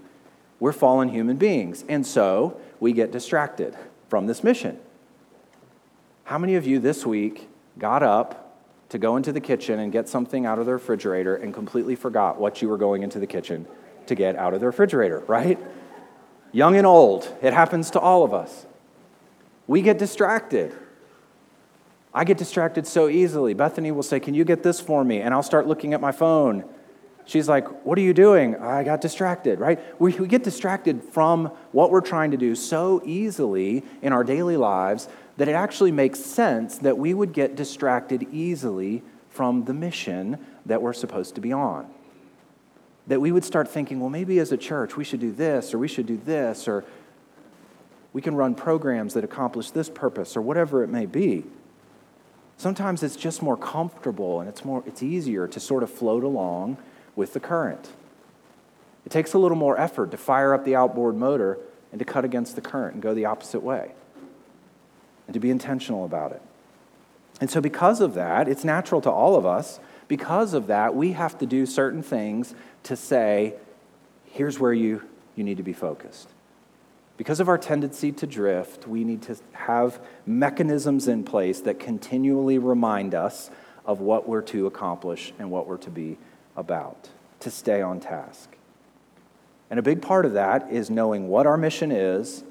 we're 0.61 0.73
fallen 0.73 1.09
human 1.09 1.37
beings, 1.37 1.85
and 1.88 2.07
so 2.07 2.61
we 2.80 2.92
get 2.92 3.11
distracted 3.12 3.76
from 4.09 4.26
this 4.26 4.42
mission. 4.42 4.78
How 6.25 6.37
many 6.37 6.57
of 6.57 6.66
you 6.66 6.78
this 6.78 7.07
week 7.07 7.49
got 7.78 8.02
up 8.02 8.57
to 8.90 8.99
go 8.99 9.16
into 9.16 9.33
the 9.33 9.40
kitchen 9.40 9.78
and 9.78 9.92
get 9.92 10.09
something 10.09 10.47
out 10.47 10.59
of 10.59 10.66
the 10.66 10.73
refrigerator 10.73 11.37
and 11.37 11.54
completely 11.54 11.95
forgot 11.95 12.40
what 12.40 12.61
you 12.61 12.68
were 12.68 12.76
going 12.76 13.02
into 13.02 13.18
the 13.18 13.26
kitchen 13.26 13.66
to 14.08 14.14
get 14.14 14.36
out 14.36 14.54
of 14.54 14.60
the 14.60 14.66
refrigerator, 14.66 15.20
right? 15.26 15.58
Young 16.52 16.76
and 16.76 16.86
old, 16.86 17.32
it 17.42 17.52
happens 17.52 17.90
to 17.90 18.00
all 18.00 18.24
of 18.24 18.34
us. 18.34 18.66
We 19.66 19.82
get 19.82 19.98
distracted. 19.98 20.74
I 22.12 22.24
get 22.24 22.38
distracted 22.38 22.86
so 22.86 23.08
easily. 23.08 23.54
Bethany 23.54 23.92
will 23.92 24.02
say, 24.02 24.18
Can 24.18 24.34
you 24.34 24.44
get 24.44 24.62
this 24.62 24.80
for 24.80 25.04
me? 25.04 25.20
And 25.20 25.34
I'll 25.34 25.42
start 25.42 25.66
looking 25.66 25.94
at 25.94 26.00
my 26.00 26.10
phone. 26.10 26.64
She's 27.26 27.48
like, 27.48 27.84
What 27.84 27.98
are 27.98 28.02
you 28.02 28.14
doing? 28.14 28.56
I 28.56 28.82
got 28.82 29.02
distracted, 29.02 29.60
right? 29.60 29.78
We, 30.00 30.14
we 30.14 30.26
get 30.26 30.42
distracted 30.42 31.02
from 31.04 31.52
what 31.72 31.90
we're 31.90 32.00
trying 32.00 32.30
to 32.30 32.38
do 32.38 32.54
so 32.54 33.02
easily 33.04 33.84
in 34.00 34.12
our 34.12 34.24
daily 34.24 34.56
lives 34.56 35.08
that 35.36 35.48
it 35.48 35.52
actually 35.52 35.92
makes 35.92 36.18
sense 36.18 36.78
that 36.78 36.96
we 36.96 37.12
would 37.12 37.32
get 37.32 37.54
distracted 37.54 38.26
easily 38.32 39.02
from 39.28 39.64
the 39.64 39.74
mission 39.74 40.44
that 40.66 40.80
we're 40.80 40.94
supposed 40.94 41.34
to 41.34 41.40
be 41.40 41.52
on. 41.52 41.88
That 43.08 43.20
we 43.20 43.32
would 43.32 43.44
start 43.44 43.68
thinking, 43.68 44.00
well, 44.00 44.10
maybe 44.10 44.38
as 44.38 44.52
a 44.52 44.56
church 44.56 44.96
we 44.96 45.04
should 45.04 45.20
do 45.20 45.32
this, 45.32 45.74
or 45.74 45.78
we 45.78 45.88
should 45.88 46.06
do 46.06 46.16
this, 46.16 46.68
or 46.68 46.84
we 48.12 48.22
can 48.22 48.34
run 48.34 48.54
programs 48.54 49.14
that 49.14 49.24
accomplish 49.24 49.70
this 49.70 49.88
purpose, 49.88 50.36
or 50.36 50.42
whatever 50.42 50.82
it 50.82 50.88
may 50.88 51.06
be. 51.06 51.44
Sometimes 52.58 53.02
it's 53.02 53.16
just 53.16 53.40
more 53.40 53.56
comfortable 53.56 54.40
and 54.40 54.48
it's, 54.48 54.64
more, 54.64 54.82
it's 54.86 55.02
easier 55.02 55.46
to 55.46 55.60
sort 55.60 55.82
of 55.82 55.90
float 55.90 56.24
along 56.24 56.76
with 57.14 57.32
the 57.32 57.40
current. 57.40 57.90
It 59.06 59.10
takes 59.10 59.32
a 59.32 59.38
little 59.38 59.56
more 59.56 59.78
effort 59.78 60.10
to 60.10 60.16
fire 60.16 60.52
up 60.52 60.64
the 60.64 60.74
outboard 60.74 61.16
motor 61.16 61.58
and 61.92 61.98
to 61.98 62.04
cut 62.04 62.24
against 62.24 62.56
the 62.56 62.60
current 62.60 62.94
and 62.94 63.02
go 63.02 63.14
the 63.14 63.24
opposite 63.24 63.62
way 63.62 63.92
and 65.26 65.34
to 65.34 65.40
be 65.40 65.50
intentional 65.50 66.04
about 66.04 66.32
it. 66.32 66.42
And 67.40 67.48
so, 67.48 67.60
because 67.60 68.00
of 68.00 68.14
that, 68.14 68.48
it's 68.48 68.64
natural 68.64 69.00
to 69.02 69.10
all 69.10 69.36
of 69.36 69.46
us. 69.46 69.78
Because 70.08 70.54
of 70.54 70.66
that, 70.68 70.94
we 70.94 71.12
have 71.12 71.38
to 71.38 71.46
do 71.46 71.66
certain 71.66 72.02
things 72.02 72.54
to 72.84 72.96
say, 72.96 73.54
here's 74.24 74.58
where 74.58 74.72
you, 74.72 75.02
you 75.36 75.44
need 75.44 75.58
to 75.58 75.62
be 75.62 75.74
focused. 75.74 76.30
Because 77.18 77.40
of 77.40 77.48
our 77.48 77.58
tendency 77.58 78.12
to 78.12 78.26
drift, 78.26 78.86
we 78.86 79.04
need 79.04 79.22
to 79.22 79.36
have 79.52 80.00
mechanisms 80.24 81.08
in 81.08 81.24
place 81.24 81.60
that 81.62 81.78
continually 81.78 82.58
remind 82.58 83.14
us 83.14 83.50
of 83.84 84.00
what 84.00 84.28
we're 84.28 84.42
to 84.42 84.66
accomplish 84.66 85.32
and 85.38 85.50
what 85.50 85.66
we're 85.66 85.78
to 85.78 85.90
be 85.90 86.16
about, 86.56 87.08
to 87.40 87.50
stay 87.50 87.82
on 87.82 88.00
task. 88.00 88.56
And 89.70 89.78
a 89.78 89.82
big 89.82 90.00
part 90.00 90.24
of 90.24 90.34
that 90.34 90.70
is 90.70 90.90
knowing 90.90 91.28
what 91.28 91.46
our 91.46 91.56
mission 91.56 91.90
is 91.90 92.44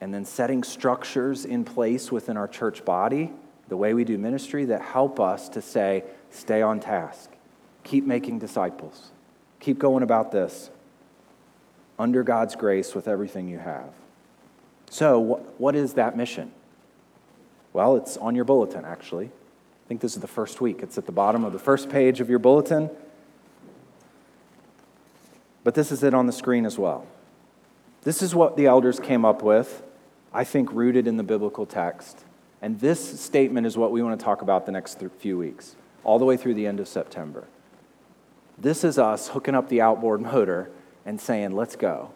and 0.00 0.12
then 0.12 0.24
setting 0.24 0.64
structures 0.64 1.44
in 1.44 1.64
place 1.64 2.10
within 2.10 2.36
our 2.36 2.48
church 2.48 2.84
body, 2.84 3.32
the 3.68 3.76
way 3.76 3.94
we 3.94 4.04
do 4.04 4.18
ministry, 4.18 4.66
that 4.66 4.82
help 4.82 5.18
us 5.18 5.48
to 5.50 5.62
say, 5.62 6.04
stay 6.30 6.62
on 6.62 6.80
task, 6.80 7.30
keep 7.82 8.04
making 8.04 8.38
disciples, 8.38 9.10
keep 9.60 9.78
going 9.78 10.02
about 10.02 10.32
this 10.32 10.70
under 11.98 12.22
God's 12.22 12.56
grace 12.56 12.94
with 12.94 13.08
everything 13.08 13.48
you 13.48 13.58
have. 13.58 13.90
So, 14.90 15.42
what 15.58 15.74
is 15.74 15.94
that 15.94 16.16
mission? 16.16 16.52
Well, 17.72 17.96
it's 17.96 18.16
on 18.16 18.34
your 18.34 18.44
bulletin, 18.44 18.84
actually. 18.84 19.26
I 19.26 19.88
think 19.88 20.00
this 20.00 20.14
is 20.14 20.20
the 20.20 20.28
first 20.28 20.60
week. 20.60 20.82
It's 20.82 20.96
at 20.96 21.06
the 21.06 21.12
bottom 21.12 21.44
of 21.44 21.52
the 21.52 21.58
first 21.58 21.90
page 21.90 22.20
of 22.20 22.30
your 22.30 22.38
bulletin. 22.38 22.90
But 25.64 25.74
this 25.74 25.90
is 25.90 26.02
it 26.02 26.14
on 26.14 26.26
the 26.26 26.32
screen 26.32 26.66
as 26.66 26.78
well. 26.78 27.06
This 28.02 28.22
is 28.22 28.34
what 28.34 28.56
the 28.56 28.66
elders 28.66 29.00
came 29.00 29.24
up 29.24 29.42
with, 29.42 29.82
I 30.32 30.44
think 30.44 30.72
rooted 30.72 31.06
in 31.06 31.16
the 31.16 31.22
biblical 31.22 31.64
text. 31.66 32.24
And 32.64 32.80
this 32.80 33.20
statement 33.20 33.66
is 33.66 33.76
what 33.76 33.92
we 33.92 34.02
want 34.02 34.18
to 34.18 34.24
talk 34.24 34.40
about 34.40 34.64
the 34.64 34.72
next 34.72 34.98
few 35.18 35.36
weeks, 35.36 35.76
all 36.02 36.18
the 36.18 36.24
way 36.24 36.38
through 36.38 36.54
the 36.54 36.66
end 36.66 36.80
of 36.80 36.88
September. 36.88 37.44
This 38.56 38.84
is 38.84 38.98
us 38.98 39.28
hooking 39.28 39.54
up 39.54 39.68
the 39.68 39.82
outboard 39.82 40.22
motor 40.22 40.70
and 41.04 41.20
saying, 41.20 41.52
let's 41.52 41.76
go 41.76 42.12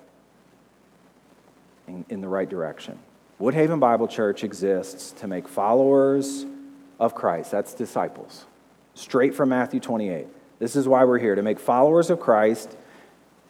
in, 1.87 2.07
in 2.09 2.23
the 2.23 2.29
right 2.29 2.49
direction. 2.49 2.99
Woodhaven 3.39 3.79
Bible 3.79 4.09
Church 4.09 4.43
exists 4.43 5.11
to 5.21 5.27
make 5.27 5.47
followers 5.47 6.47
of 6.99 7.15
Christ. 7.15 7.51
That's 7.51 7.75
disciples. 7.75 8.47
Straight 8.95 9.35
from 9.35 9.51
Matthew 9.51 9.81
28. 9.81 10.29
This 10.61 10.77
is 10.77 10.89
why 10.89 11.05
we're 11.05 11.19
here 11.19 11.35
to 11.35 11.43
make 11.43 11.61
followers 11.61 12.09
of 12.09 12.21
Christ 12.21 12.75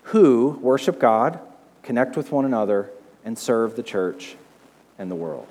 who 0.02 0.58
worship 0.60 0.98
God, 0.98 1.38
connect 1.84 2.16
with 2.16 2.32
one 2.32 2.44
another, 2.44 2.90
and 3.24 3.38
serve 3.38 3.76
the 3.76 3.84
church 3.84 4.34
and 4.98 5.08
the 5.08 5.14
world. 5.14 5.46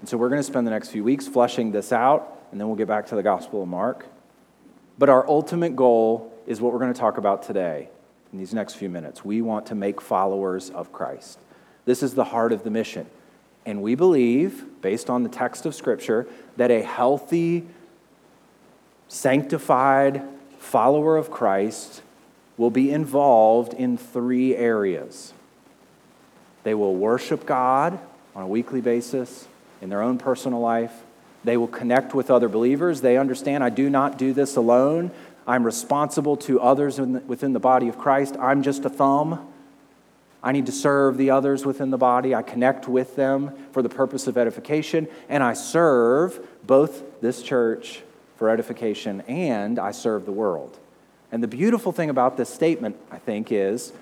And 0.00 0.08
so 0.08 0.16
we're 0.16 0.30
going 0.30 0.40
to 0.40 0.44
spend 0.44 0.66
the 0.66 0.70
next 0.70 0.88
few 0.88 1.04
weeks 1.04 1.28
fleshing 1.28 1.72
this 1.72 1.92
out, 1.92 2.46
and 2.50 2.60
then 2.60 2.66
we'll 2.66 2.76
get 2.76 2.88
back 2.88 3.06
to 3.08 3.14
the 3.14 3.22
Gospel 3.22 3.62
of 3.62 3.68
Mark. 3.68 4.06
But 4.98 5.08
our 5.10 5.28
ultimate 5.28 5.76
goal 5.76 6.32
is 6.46 6.60
what 6.60 6.72
we're 6.72 6.78
going 6.78 6.92
to 6.92 6.98
talk 6.98 7.18
about 7.18 7.42
today 7.42 7.88
in 8.32 8.38
these 8.38 8.54
next 8.54 8.74
few 8.74 8.88
minutes. 8.88 9.24
We 9.24 9.42
want 9.42 9.66
to 9.66 9.74
make 9.74 10.00
followers 10.00 10.70
of 10.70 10.92
Christ. 10.92 11.38
This 11.84 12.02
is 12.02 12.14
the 12.14 12.24
heart 12.24 12.52
of 12.52 12.64
the 12.64 12.70
mission. 12.70 13.06
And 13.66 13.82
we 13.82 13.94
believe, 13.94 14.64
based 14.80 15.10
on 15.10 15.22
the 15.22 15.28
text 15.28 15.66
of 15.66 15.74
Scripture, 15.74 16.26
that 16.56 16.70
a 16.70 16.82
healthy, 16.82 17.66
sanctified 19.08 20.22
follower 20.58 21.18
of 21.18 21.30
Christ 21.30 22.00
will 22.56 22.70
be 22.70 22.90
involved 22.90 23.74
in 23.74 23.98
three 23.98 24.56
areas. 24.56 25.34
They 26.62 26.74
will 26.74 26.94
worship 26.94 27.44
God 27.44 27.98
on 28.34 28.42
a 28.42 28.46
weekly 28.46 28.80
basis 28.80 29.46
in 29.80 29.88
their 29.88 30.02
own 30.02 30.18
personal 30.18 30.60
life. 30.60 30.92
They 31.44 31.56
will 31.56 31.68
connect 31.68 32.14
with 32.14 32.30
other 32.30 32.48
believers. 32.48 33.00
They 33.00 33.16
understand 33.16 33.64
I 33.64 33.70
do 33.70 33.88
not 33.88 34.18
do 34.18 34.32
this 34.32 34.56
alone. 34.56 35.10
I'm 35.46 35.64
responsible 35.64 36.36
to 36.38 36.60
others 36.60 36.96
the, 36.96 37.04
within 37.04 37.52
the 37.52 37.60
body 37.60 37.88
of 37.88 37.98
Christ. 37.98 38.36
I'm 38.38 38.62
just 38.62 38.84
a 38.84 38.90
thumb. 38.90 39.48
I 40.42 40.52
need 40.52 40.66
to 40.66 40.72
serve 40.72 41.16
the 41.16 41.30
others 41.30 41.66
within 41.66 41.90
the 41.90 41.98
body. 41.98 42.34
I 42.34 42.42
connect 42.42 42.88
with 42.88 43.16
them 43.16 43.52
for 43.72 43.82
the 43.82 43.88
purpose 43.88 44.26
of 44.26 44.38
edification, 44.38 45.06
and 45.28 45.42
I 45.42 45.52
serve 45.52 46.46
both 46.66 47.20
this 47.20 47.42
church 47.42 48.02
for 48.40 48.48
edification 48.48 49.22
and 49.28 49.78
I 49.78 49.90
serve 49.92 50.24
the 50.24 50.32
world. 50.32 50.78
And 51.30 51.42
the 51.42 51.48
beautiful 51.48 51.92
thing 51.92 52.08
about 52.08 52.38
this 52.38 52.48
statement, 52.48 52.96
I 53.10 53.18
think, 53.18 53.52
is 53.52 53.92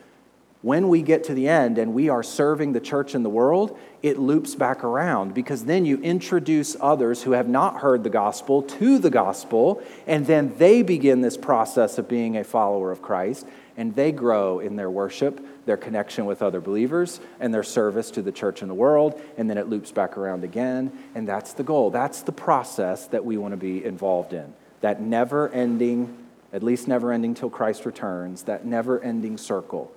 when 0.62 0.88
we 0.88 1.03
get 1.03 1.25
to 1.25 1.35
the 1.35 1.49
end 1.49 1.79
and 1.79 1.95
we 1.95 2.09
are 2.09 2.23
serving 2.23 2.73
the 2.73 2.81
church 2.81 3.15
and 3.15 3.25
the 3.25 3.31
world, 3.31 3.79
it 4.03 4.19
loops 4.19 4.55
back 4.55 4.83
around 4.83 5.33
because 5.33 5.65
then 5.65 5.85
you 5.85 5.99
introduce 6.00 6.77
others 6.81 7.23
who 7.23 7.33
have 7.33 7.49
not 7.49 7.81
heard 7.81 8.03
the 8.03 8.11
gospel 8.11 8.62
to 8.62 8.99
the 8.99 9.11
gospel, 9.11 9.83
and 10.07 10.27
then 10.27 10.53
they 10.59 10.83
begin 10.83 11.21
this 11.21 11.37
process 11.37 11.99
of 11.99 12.09
being 12.09 12.37
a 12.37 12.45
follower 12.45 12.91
of 12.91 13.03
Christ, 13.03 13.47
and 13.77 13.95
they 13.95 14.11
grow 14.11 14.59
in 14.59 14.75
their 14.75 14.91
worship, 14.91 15.41
their 15.65 15.77
connection 15.77 16.27
with 16.27 16.43
other 16.43 16.61
believers, 16.61 17.21
and 17.38 17.55
their 17.55 17.62
service 17.62 18.11
to 18.12 18.23
the 18.23 18.33
church 18.33 18.61
and 18.61 18.71
the 18.71 18.75
world, 18.75 19.21
and 19.37 19.49
then 19.49 19.59
it 19.59 19.69
loops 19.69 19.93
back 19.93 20.19
around 20.19 20.43
again, 20.43 20.91
and 21.15 21.29
that's 21.29 21.53
the 21.53 21.62
goal. 21.62 21.91
That's 21.91 22.23
the 22.23 22.33
process 22.33 23.07
that 23.09 23.25
we 23.25 23.37
want 23.37 23.53
to 23.53 23.57
be 23.57 23.85
involved 23.85 24.33
in. 24.33 24.53
That 24.81 25.00
never 25.00 25.49
ending, 25.50 26.17
at 26.53 26.65
least 26.65 26.88
never 26.88 27.12
ending 27.12 27.35
till 27.35 27.50
Christ 27.50 27.87
returns, 27.87 28.43
that 28.45 28.65
never 28.65 29.00
ending 29.00 29.38
circle 29.38 29.93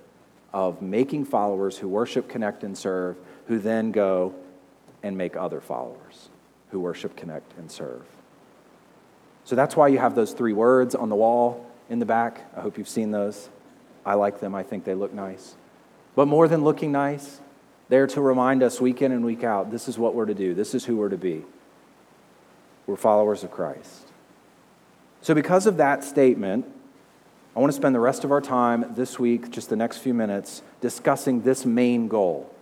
of 0.53 0.81
making 0.81 1.25
followers 1.25 1.77
who 1.77 1.87
worship, 1.87 2.27
connect, 2.27 2.63
and 2.63 2.77
serve, 2.77 3.17
who 3.47 3.59
then 3.59 3.91
go 3.91 4.35
and 5.03 5.17
make 5.17 5.35
other 5.35 5.61
followers 5.61 6.29
who 6.71 6.79
worship, 6.79 7.15
connect, 7.15 7.57
and 7.57 7.69
serve. 7.69 8.03
So 9.43 9.55
that's 9.55 9.75
why 9.75 9.87
you 9.89 9.97
have 9.97 10.15
those 10.15 10.33
three 10.33 10.53
words 10.53 10.95
on 10.95 11.09
the 11.09 11.15
wall 11.15 11.65
in 11.89 11.99
the 11.99 12.05
back. 12.05 12.49
I 12.55 12.61
hope 12.61 12.77
you've 12.77 12.89
seen 12.89 13.11
those. 13.11 13.49
I 14.05 14.15
like 14.15 14.39
them, 14.39 14.55
I 14.55 14.63
think 14.63 14.83
they 14.83 14.95
look 14.95 15.13
nice. 15.13 15.55
But 16.15 16.27
more 16.27 16.47
than 16.47 16.63
looking 16.63 16.91
nice, 16.91 17.39
they're 17.89 18.07
to 18.07 18.21
remind 18.21 18.63
us 18.63 18.81
week 18.81 19.01
in 19.01 19.11
and 19.11 19.23
week 19.23 19.43
out 19.43 19.69
this 19.69 19.87
is 19.87 19.97
what 19.97 20.15
we're 20.15 20.25
to 20.25 20.33
do, 20.33 20.53
this 20.53 20.73
is 20.73 20.85
who 20.85 20.97
we're 20.97 21.09
to 21.09 21.17
be. 21.17 21.43
We're 22.87 22.95
followers 22.95 23.43
of 23.43 23.51
Christ. 23.51 24.07
So, 25.21 25.35
because 25.35 25.67
of 25.67 25.77
that 25.77 26.03
statement, 26.03 26.65
I 27.55 27.59
want 27.59 27.71
to 27.71 27.75
spend 27.75 27.93
the 27.93 27.99
rest 27.99 28.23
of 28.23 28.31
our 28.31 28.39
time 28.39 28.85
this 28.95 29.19
week, 29.19 29.51
just 29.51 29.69
the 29.69 29.75
next 29.75 29.97
few 29.97 30.13
minutes, 30.13 30.61
discussing 30.79 31.41
this 31.41 31.65
main 31.65 32.07
goal 32.07 32.53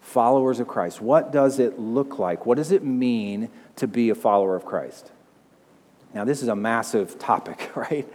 followers 0.00 0.60
of 0.60 0.68
Christ. 0.68 1.02
What 1.02 1.32
does 1.32 1.58
it 1.58 1.78
look 1.78 2.18
like? 2.18 2.46
What 2.46 2.56
does 2.56 2.70
it 2.70 2.84
mean 2.84 3.50
to 3.76 3.86
be 3.86 4.10
a 4.10 4.14
follower 4.14 4.54
of 4.54 4.64
Christ? 4.64 5.10
Now, 6.14 6.24
this 6.24 6.40
is 6.40 6.48
a 6.48 6.56
massive 6.56 7.18
topic, 7.18 7.70
right? 7.76 8.06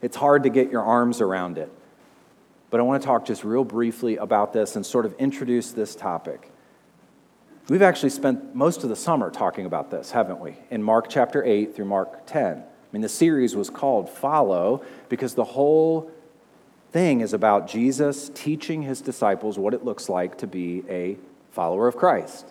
It's 0.00 0.16
hard 0.16 0.44
to 0.44 0.50
get 0.50 0.70
your 0.70 0.82
arms 0.82 1.20
around 1.20 1.58
it. 1.58 1.70
But 2.70 2.80
I 2.80 2.84
want 2.84 3.02
to 3.02 3.06
talk 3.06 3.26
just 3.26 3.44
real 3.44 3.64
briefly 3.64 4.16
about 4.16 4.52
this 4.52 4.76
and 4.76 4.86
sort 4.86 5.04
of 5.04 5.14
introduce 5.14 5.72
this 5.72 5.94
topic. 5.94 6.50
We've 7.68 7.82
actually 7.82 8.10
spent 8.10 8.54
most 8.54 8.82
of 8.82 8.88
the 8.88 8.96
summer 8.96 9.30
talking 9.30 9.66
about 9.66 9.90
this, 9.90 10.10
haven't 10.12 10.40
we? 10.40 10.56
In 10.70 10.82
Mark 10.82 11.08
chapter 11.08 11.44
8 11.44 11.74
through 11.74 11.84
Mark 11.84 12.26
10. 12.26 12.64
I 12.92 12.94
mean, 12.94 13.02
the 13.02 13.08
series 13.08 13.56
was 13.56 13.70
called 13.70 14.10
Follow 14.10 14.84
because 15.08 15.34
the 15.34 15.44
whole 15.44 16.10
thing 16.92 17.22
is 17.22 17.32
about 17.32 17.66
Jesus 17.66 18.30
teaching 18.34 18.82
his 18.82 19.00
disciples 19.00 19.58
what 19.58 19.72
it 19.72 19.82
looks 19.82 20.10
like 20.10 20.36
to 20.38 20.46
be 20.46 20.84
a 20.90 21.16
follower 21.52 21.88
of 21.88 21.96
Christ. 21.96 22.46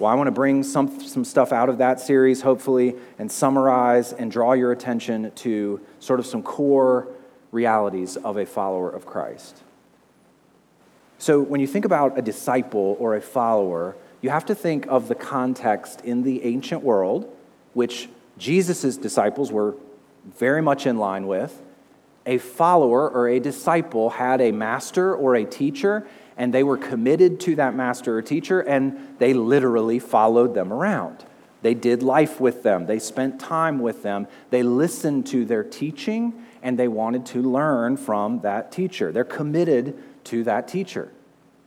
Well, 0.00 0.10
I 0.10 0.14
want 0.16 0.26
to 0.26 0.32
bring 0.32 0.64
some, 0.64 1.00
some 1.00 1.24
stuff 1.24 1.52
out 1.52 1.68
of 1.68 1.78
that 1.78 2.00
series, 2.00 2.40
hopefully, 2.40 2.96
and 3.16 3.30
summarize 3.30 4.12
and 4.12 4.32
draw 4.32 4.54
your 4.54 4.72
attention 4.72 5.30
to 5.36 5.80
sort 6.00 6.18
of 6.18 6.26
some 6.26 6.42
core 6.42 7.06
realities 7.52 8.16
of 8.16 8.36
a 8.36 8.46
follower 8.46 8.90
of 8.90 9.06
Christ. 9.06 9.62
So, 11.18 11.40
when 11.40 11.60
you 11.60 11.68
think 11.68 11.84
about 11.84 12.18
a 12.18 12.22
disciple 12.22 12.96
or 12.98 13.14
a 13.14 13.20
follower, 13.20 13.94
you 14.20 14.30
have 14.30 14.46
to 14.46 14.54
think 14.54 14.86
of 14.88 15.06
the 15.06 15.14
context 15.14 16.00
in 16.00 16.24
the 16.24 16.42
ancient 16.44 16.82
world, 16.82 17.32
which 17.74 18.08
Jesus' 18.38 18.96
disciples 18.96 19.52
were 19.52 19.74
very 20.38 20.62
much 20.62 20.86
in 20.86 20.98
line 20.98 21.26
with. 21.26 21.62
A 22.26 22.38
follower 22.38 23.08
or 23.08 23.28
a 23.28 23.38
disciple 23.38 24.10
had 24.10 24.40
a 24.40 24.50
master 24.50 25.14
or 25.14 25.34
a 25.34 25.44
teacher, 25.44 26.06
and 26.36 26.52
they 26.52 26.62
were 26.62 26.78
committed 26.78 27.38
to 27.40 27.56
that 27.56 27.74
master 27.74 28.16
or 28.16 28.22
teacher, 28.22 28.60
and 28.60 29.16
they 29.18 29.34
literally 29.34 29.98
followed 29.98 30.54
them 30.54 30.72
around. 30.72 31.24
They 31.62 31.74
did 31.74 32.02
life 32.02 32.40
with 32.40 32.62
them, 32.62 32.86
they 32.86 32.98
spent 32.98 33.40
time 33.40 33.78
with 33.78 34.02
them, 34.02 34.26
they 34.50 34.62
listened 34.62 35.26
to 35.28 35.44
their 35.44 35.64
teaching, 35.64 36.44
and 36.62 36.78
they 36.78 36.88
wanted 36.88 37.24
to 37.26 37.42
learn 37.42 37.96
from 37.96 38.40
that 38.40 38.72
teacher. 38.72 39.12
They're 39.12 39.24
committed 39.24 39.96
to 40.24 40.44
that 40.44 40.68
teacher. 40.68 41.10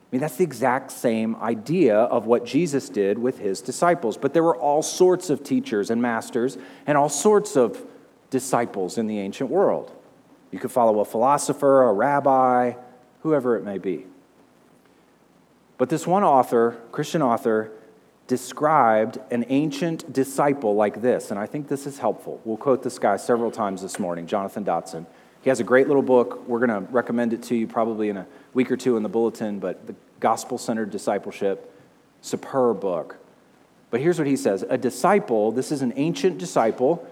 I 0.10 0.16
mean, 0.16 0.22
that's 0.22 0.38
the 0.38 0.44
exact 0.46 0.92
same 0.92 1.36
idea 1.36 1.98
of 1.98 2.26
what 2.26 2.46
Jesus 2.46 2.88
did 2.88 3.20
with 3.20 3.40
his 3.40 3.60
disciples. 3.60 4.16
But 4.18 4.34
there 4.34 4.44
were 4.44 4.56
all 4.56 4.82
sorts 4.82 5.30
of 5.30 5.44
teachers 5.44 5.90
and 5.90 6.02
masters 6.02 6.58
and 6.86 6.98
all 6.98 7.10
sorts 7.10 7.58
of 7.58 7.86
disciples 8.30 8.98
in 8.98 9.08
the 9.08 9.20
ancient 9.20 9.50
world. 9.50 9.92
You 10.52 10.60
could 10.60 10.72
follow 10.72 11.02
a 11.02 11.06
philosopher, 11.06 11.84
a 11.84 11.92
rabbi, 11.92 12.74
whoever 13.22 13.58
it 13.58 13.66
may 13.66 13.78
be. 13.78 14.06
But 15.78 15.90
this 15.90 16.08
one 16.08 16.24
author, 16.24 16.78
Christian 16.94 17.22
author, 17.22 17.72
described 18.28 19.20
an 19.32 19.46
ancient 19.50 20.12
disciple 20.12 20.76
like 20.76 21.02
this, 21.02 21.32
and 21.32 21.40
I 21.40 21.46
think 21.46 21.68
this 21.68 21.86
is 21.86 22.00
helpful. 22.00 22.42
We'll 22.44 22.58
quote 22.58 22.84
this 22.84 23.00
guy 23.00 23.18
several 23.18 23.52
times 23.52 23.82
this 23.82 24.00
morning, 24.00 24.28
Jonathan 24.28 24.64
Dodson. 24.64 25.06
He 25.42 25.50
has 25.50 25.60
a 25.60 25.64
great 25.64 25.88
little 25.88 26.02
book. 26.02 26.46
We're 26.48 26.66
going 26.66 26.86
to 26.86 26.92
recommend 26.92 27.32
it 27.32 27.44
to 27.44 27.56
you 27.56 27.68
probably 27.68 28.10
in 28.10 28.18
a 28.18 28.28
week 28.54 28.70
or 28.72 28.76
two 28.76 28.98
in 28.98 29.04
the 29.04 29.10
bulletin, 29.10 29.60
but 29.60 29.88
the 29.88 29.96
Gospel 30.20 30.58
Centered 30.58 30.90
Discipleship, 30.90 31.74
superb 32.22 32.82
book. 32.82 33.18
But 33.90 34.02
here's 34.02 34.18
what 34.18 34.28
he 34.28 34.36
says 34.36 34.64
A 34.64 34.78
disciple, 34.78 35.52
this 35.52 35.72
is 35.72 35.82
an 35.82 35.94
ancient 35.96 36.38
disciple. 36.38 37.08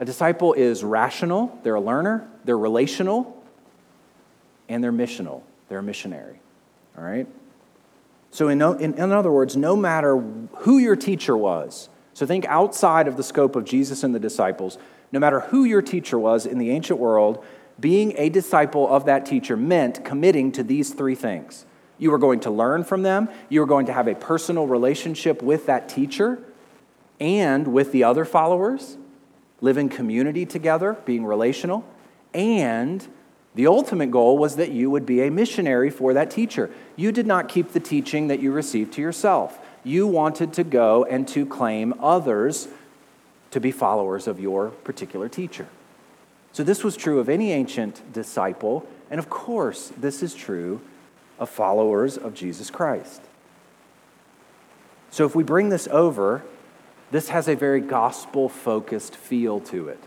A 0.00 0.04
disciple 0.04 0.52
is 0.52 0.84
rational, 0.84 1.58
they're 1.64 1.74
a 1.74 1.80
learner, 1.80 2.28
they're 2.44 2.58
relational, 2.58 3.42
and 4.68 4.82
they're 4.82 4.92
missional. 4.92 5.42
They're 5.68 5.80
a 5.80 5.82
missionary. 5.82 6.40
All 6.96 7.04
right? 7.04 7.26
So, 8.30 8.48
in, 8.48 8.60
in, 8.62 8.94
in 8.94 9.12
other 9.12 9.32
words, 9.32 9.56
no 9.56 9.74
matter 9.74 10.18
who 10.18 10.78
your 10.78 10.96
teacher 10.96 11.36
was, 11.36 11.88
so 12.14 12.26
think 12.26 12.44
outside 12.46 13.08
of 13.08 13.16
the 13.16 13.22
scope 13.22 13.56
of 13.56 13.64
Jesus 13.64 14.02
and 14.02 14.14
the 14.14 14.20
disciples, 14.20 14.78
no 15.12 15.18
matter 15.18 15.40
who 15.40 15.64
your 15.64 15.82
teacher 15.82 16.18
was 16.18 16.46
in 16.46 16.58
the 16.58 16.70
ancient 16.70 16.98
world, 16.98 17.44
being 17.80 18.14
a 18.18 18.28
disciple 18.28 18.88
of 18.88 19.06
that 19.06 19.24
teacher 19.24 19.56
meant 19.56 20.04
committing 20.04 20.52
to 20.52 20.62
these 20.62 20.92
three 20.92 21.14
things. 21.14 21.64
You 21.98 22.10
were 22.10 22.18
going 22.18 22.40
to 22.40 22.50
learn 22.50 22.84
from 22.84 23.02
them, 23.02 23.28
you 23.48 23.60
were 23.60 23.66
going 23.66 23.86
to 23.86 23.92
have 23.92 24.08
a 24.08 24.14
personal 24.14 24.66
relationship 24.66 25.42
with 25.42 25.66
that 25.66 25.88
teacher 25.88 26.38
and 27.20 27.68
with 27.68 27.92
the 27.92 28.04
other 28.04 28.24
followers, 28.24 28.96
live 29.60 29.76
in 29.76 29.88
community 29.88 30.46
together, 30.46 30.96
being 31.04 31.24
relational, 31.24 31.84
and 32.32 33.06
the 33.54 33.66
ultimate 33.66 34.12
goal 34.12 34.38
was 34.38 34.56
that 34.56 34.70
you 34.70 34.90
would 34.90 35.04
be 35.04 35.22
a 35.22 35.30
missionary 35.30 35.90
for 35.90 36.14
that 36.14 36.30
teacher. 36.30 36.70
You 36.94 37.10
did 37.10 37.26
not 37.26 37.48
keep 37.48 37.72
the 37.72 37.80
teaching 37.80 38.28
that 38.28 38.40
you 38.40 38.52
received 38.52 38.92
to 38.92 39.00
yourself. 39.00 39.58
You 39.82 40.06
wanted 40.06 40.52
to 40.54 40.64
go 40.64 41.04
and 41.04 41.26
to 41.28 41.44
claim 41.44 41.94
others 41.98 42.68
to 43.50 43.60
be 43.60 43.72
followers 43.72 44.28
of 44.28 44.38
your 44.38 44.68
particular 44.68 45.28
teacher. 45.28 45.66
So, 46.52 46.62
this 46.62 46.84
was 46.84 46.96
true 46.96 47.18
of 47.18 47.28
any 47.28 47.52
ancient 47.52 48.12
disciple, 48.12 48.86
and 49.10 49.18
of 49.18 49.28
course, 49.28 49.92
this 49.96 50.22
is 50.22 50.34
true 50.34 50.80
of 51.38 51.48
followers 51.48 52.16
of 52.16 52.34
Jesus 52.34 52.70
Christ. 52.70 53.22
So, 55.10 55.24
if 55.24 55.34
we 55.34 55.42
bring 55.42 55.68
this 55.70 55.88
over, 55.90 56.42
this 57.10 57.30
has 57.30 57.48
a 57.48 57.56
very 57.56 57.80
gospel 57.80 58.48
focused 58.48 59.16
feel 59.16 59.60
to 59.60 59.88
it. 59.88 60.02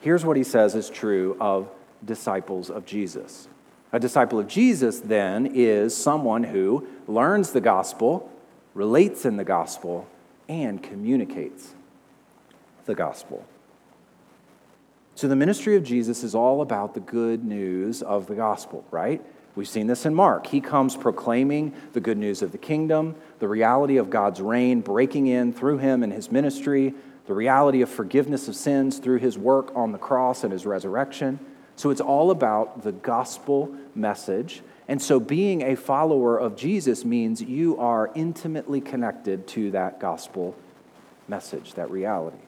Here's 0.00 0.24
what 0.24 0.36
he 0.36 0.44
says 0.44 0.74
is 0.74 0.90
true 0.90 1.36
of 1.40 1.68
disciples 2.04 2.70
of 2.70 2.84
Jesus. 2.84 3.48
A 3.92 4.00
disciple 4.00 4.38
of 4.38 4.48
Jesus, 4.48 5.00
then, 5.00 5.46
is 5.54 5.96
someone 5.96 6.44
who 6.44 6.86
learns 7.06 7.52
the 7.52 7.60
gospel, 7.60 8.30
relates 8.74 9.24
in 9.24 9.36
the 9.36 9.44
gospel, 9.44 10.06
and 10.48 10.82
communicates 10.82 11.74
the 12.86 12.94
gospel. 12.94 13.44
So, 15.14 15.28
the 15.28 15.36
ministry 15.36 15.76
of 15.76 15.84
Jesus 15.84 16.24
is 16.24 16.34
all 16.34 16.62
about 16.62 16.94
the 16.94 17.00
good 17.00 17.44
news 17.44 18.00
of 18.02 18.26
the 18.26 18.34
gospel, 18.34 18.84
right? 18.90 19.22
We've 19.60 19.68
seen 19.68 19.88
this 19.88 20.06
in 20.06 20.14
Mark. 20.14 20.46
He 20.46 20.62
comes 20.62 20.96
proclaiming 20.96 21.74
the 21.92 22.00
good 22.00 22.16
news 22.16 22.40
of 22.40 22.50
the 22.50 22.56
kingdom, 22.56 23.14
the 23.40 23.46
reality 23.46 23.98
of 23.98 24.08
God's 24.08 24.40
reign 24.40 24.80
breaking 24.80 25.26
in 25.26 25.52
through 25.52 25.76
him 25.76 26.02
and 26.02 26.10
his 26.10 26.32
ministry, 26.32 26.94
the 27.26 27.34
reality 27.34 27.82
of 27.82 27.90
forgiveness 27.90 28.48
of 28.48 28.56
sins 28.56 28.98
through 28.98 29.18
his 29.18 29.36
work 29.36 29.70
on 29.76 29.92
the 29.92 29.98
cross 29.98 30.44
and 30.44 30.52
his 30.54 30.64
resurrection. 30.64 31.38
So 31.76 31.90
it's 31.90 32.00
all 32.00 32.30
about 32.30 32.84
the 32.84 32.92
gospel 32.92 33.70
message. 33.94 34.62
And 34.88 35.02
so 35.02 35.20
being 35.20 35.60
a 35.60 35.76
follower 35.76 36.38
of 36.38 36.56
Jesus 36.56 37.04
means 37.04 37.42
you 37.42 37.78
are 37.78 38.10
intimately 38.14 38.80
connected 38.80 39.46
to 39.48 39.72
that 39.72 40.00
gospel 40.00 40.56
message, 41.28 41.74
that 41.74 41.90
reality. 41.90 42.38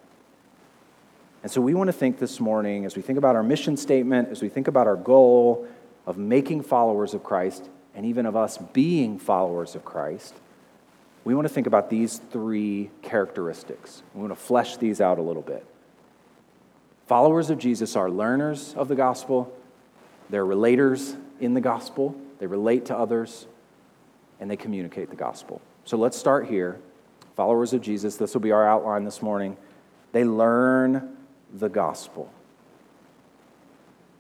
And 1.43 1.53
so 1.53 1.61
we 1.61 1.75
want 1.75 1.89
to 1.89 1.93
think 1.93 2.19
this 2.19 2.41
morning, 2.41 2.87
as 2.87 2.97
we 2.97 3.03
think 3.03 3.19
about 3.19 3.37
our 3.37 3.43
mission 3.43 3.77
statement, 3.77 4.31
as 4.31 4.41
we 4.41 4.49
think 4.49 4.67
about 4.67 4.87
our 4.87 4.97
goal 4.97 5.69
of 6.07 6.19
making 6.19 6.63
followers 6.63 7.15
of 7.15 7.23
Christ, 7.23 7.69
and 7.95 8.07
even 8.07 8.27
of 8.27 8.37
us 8.37 8.59
being 8.59 9.19
followers 9.19 9.75
of 9.75 9.85
Christ, 9.85 10.35
we 11.25 11.35
want 11.35 11.47
to 11.47 11.53
think 11.53 11.67
about 11.67 11.91
these 11.91 12.21
three 12.31 12.91
characteristics. 13.03 14.03
We 14.15 14.21
want 14.21 14.33
to 14.33 14.41
flesh 14.41 14.77
these 14.77 15.01
out 15.01 15.19
a 15.19 15.23
little 15.23 15.43
bit. 15.43 15.65
Followers 17.07 17.51
of 17.51 17.59
Jesus 17.59 17.95
are 17.95 18.11
learners 18.11 18.75
of 18.75 18.89
the 18.89 18.95
gospel, 18.95 19.53
they're 20.31 20.47
relators 20.47 21.17
in 21.41 21.55
the 21.55 21.61
gospel, 21.61 22.17
they 22.39 22.47
relate 22.47 22.87
to 22.87 22.97
others, 22.97 23.47
and 24.41 24.51
they 24.51 24.57
communicate 24.57 25.11
the 25.11 25.17
gospel. 25.17 25.61
So 25.85 25.97
let's 25.97 26.17
start 26.17 26.49
here. 26.49 26.81
Followers 27.37 27.73
of 27.73 27.81
Jesus, 27.81 28.17
this 28.17 28.35
will 28.35 28.41
be 28.41 28.53
our 28.53 28.67
outline 28.67 29.05
this 29.05 29.23
morning. 29.23 29.57
They 30.13 30.25
learn 30.25 31.17
the 31.53 31.69
gospel. 31.69 32.33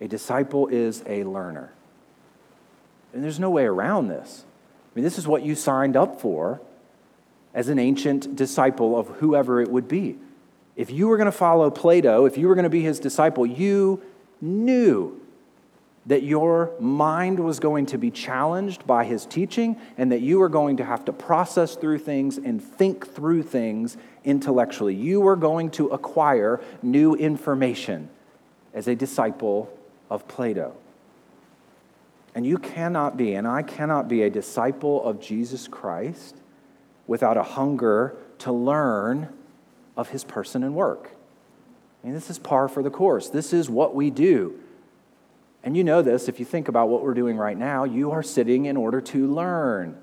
A 0.03 0.09
disciple 0.09 0.67
is 0.67 1.05
a 1.07 1.23
learner. 1.23 1.73
And 3.15 3.23
there's 3.23 3.39
no 3.39 3.51
way 3.51 3.67
around 3.67 4.09
this. 4.09 4.45
I 4.45 4.91
mean, 4.97 5.05
this 5.05 5.17
is 5.17 5.29
what 5.29 5.45
you 5.45 5.55
signed 5.55 5.97
up 5.97 6.21
for 6.21 6.61
as 7.55 7.69
an 7.69 7.79
ancient 7.79 8.35
disciple 8.35 8.99
of 8.99 9.07
whoever 9.07 9.61
it 9.61 9.71
would 9.71 9.87
be. 9.87 10.19
If 10.75 10.91
you 10.91 11.07
were 11.07 11.17
going 11.17 11.27
to 11.27 11.31
follow 11.31 11.71
Plato, 11.71 12.25
if 12.25 12.37
you 12.37 12.49
were 12.49 12.57
going 12.57 12.65
to 12.65 12.71
be 12.71 12.83
his 12.83 12.99
disciple, 12.99 13.47
you 13.47 14.03
knew 14.41 15.21
that 16.07 16.25
your 16.25 16.73
mind 16.81 17.39
was 17.39 17.61
going 17.61 17.87
to 17.87 17.97
be 17.97 18.11
challenged 18.11 18.85
by 18.85 19.05
his 19.05 19.25
teaching 19.25 19.81
and 19.97 20.11
that 20.11 20.21
you 20.21 20.41
were 20.41 20.49
going 20.49 20.79
to 20.79 20.85
have 20.85 21.05
to 21.05 21.13
process 21.13 21.77
through 21.77 22.01
things 22.01 22.39
and 22.39 22.61
think 22.61 23.07
through 23.07 23.45
things 23.45 23.97
intellectually. 24.25 24.97
You 24.97 25.21
were 25.21 25.37
going 25.37 25.71
to 25.73 25.91
acquire 25.91 26.61
new 26.83 27.15
information 27.15 28.11
as 28.75 28.89
a 28.89 28.97
disciple 28.97 29.73
of 30.13 30.29
Plato. 30.29 30.77
And 32.35 32.47
you 32.47 32.59
cannot 32.59 33.17
be, 33.17 33.33
and 33.35 33.49
I 33.49 33.63
cannot 33.63 34.09
be, 34.09 34.23
a 34.23 34.31
disciple 34.31 35.03
of 35.03 35.21
Jesus 35.21 35.67
Christ 35.67 36.37
without 37.07 37.39
a 37.39 37.43
hunger 37.43 38.15
to 38.39 38.53
learn 38.53 39.33
of 39.97 40.11
his 40.11 40.23
person 40.23 40.63
and 40.63 40.75
work. 40.75 41.13
I 42.03 42.07
mean, 42.07 42.15
this 42.15 42.29
is 42.29 42.39
par 42.39 42.69
for 42.69 42.83
the 42.83 42.91
course. 42.91 43.31
This 43.31 43.55
is 43.55 43.71
what 43.71 43.95
we 43.95 44.11
do. 44.11 44.61
And 45.65 45.77
you 45.77 45.83
know 45.83 46.03
this, 46.03 46.29
if 46.29 46.39
you 46.39 46.45
think 46.45 46.69
about 46.69 46.91
what 46.91 47.03
we're 47.03 47.15
doing 47.15 47.39
right 47.39 47.57
now, 47.57 47.85
you 47.85 48.11
are 48.11 48.23
sitting 48.23 48.67
in 48.67 48.77
order 48.77 49.01
to 49.01 49.27
learn, 49.27 49.97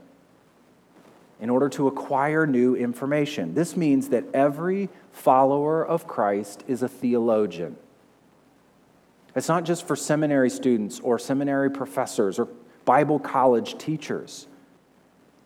in 1.39 1.52
order 1.52 1.69
to 1.69 1.88
acquire 1.88 2.48
new 2.48 2.76
information. 2.76 3.54
This 3.54 3.78
means 3.78 4.10
that 4.10 4.24
every 4.34 4.89
follower 5.12 5.86
of 5.86 6.08
Christ 6.08 6.63
is 6.67 6.82
a 6.82 6.88
theologian. 6.88 7.76
It's 9.35 9.47
not 9.47 9.63
just 9.63 9.87
for 9.87 9.95
seminary 9.95 10.49
students 10.49 10.99
or 10.99 11.19
seminary 11.19 11.69
professors 11.69 12.39
or 12.39 12.47
Bible 12.85 13.19
college 13.19 13.77
teachers. 13.77 14.47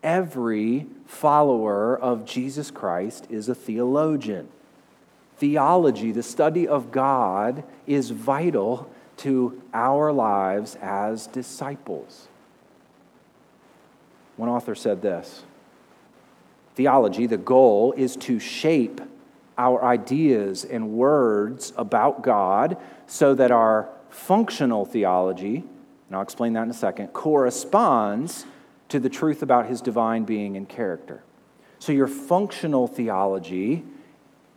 Every 0.01 0.87
follower 1.05 1.97
of 1.97 2.25
Jesus 2.25 2.71
Christ 2.71 3.27
is 3.29 3.49
a 3.49 3.55
theologian. 3.55 4.47
Theology, 5.37 6.11
the 6.11 6.23
study 6.23 6.67
of 6.67 6.91
God, 6.91 7.63
is 7.87 8.11
vital 8.11 8.89
to 9.17 9.61
our 9.73 10.11
lives 10.11 10.77
as 10.81 11.27
disciples. 11.27 12.27
One 14.37 14.49
author 14.49 14.75
said 14.75 15.01
this 15.01 15.43
Theology, 16.75 17.27
the 17.27 17.37
goal 17.37 17.93
is 17.95 18.15
to 18.17 18.39
shape 18.39 19.01
our 19.57 19.83
ideas 19.83 20.65
and 20.65 20.91
words 20.91 21.73
about 21.77 22.23
God 22.23 22.77
so 23.07 23.35
that 23.35 23.51
our 23.51 23.89
functional 24.09 24.85
theology, 24.85 25.57
and 25.57 26.15
I'll 26.15 26.21
explain 26.21 26.53
that 26.53 26.63
in 26.63 26.69
a 26.69 26.73
second, 26.73 27.09
corresponds 27.09 28.45
to 28.89 28.99
the 28.99 29.09
truth 29.09 29.41
about 29.41 29.67
his 29.67 29.81
divine 29.81 30.23
being 30.23 30.55
and 30.55 30.67
character. 30.67 31.23
So, 31.79 31.91
your 31.91 32.07
functional 32.07 32.87
theology 32.87 33.83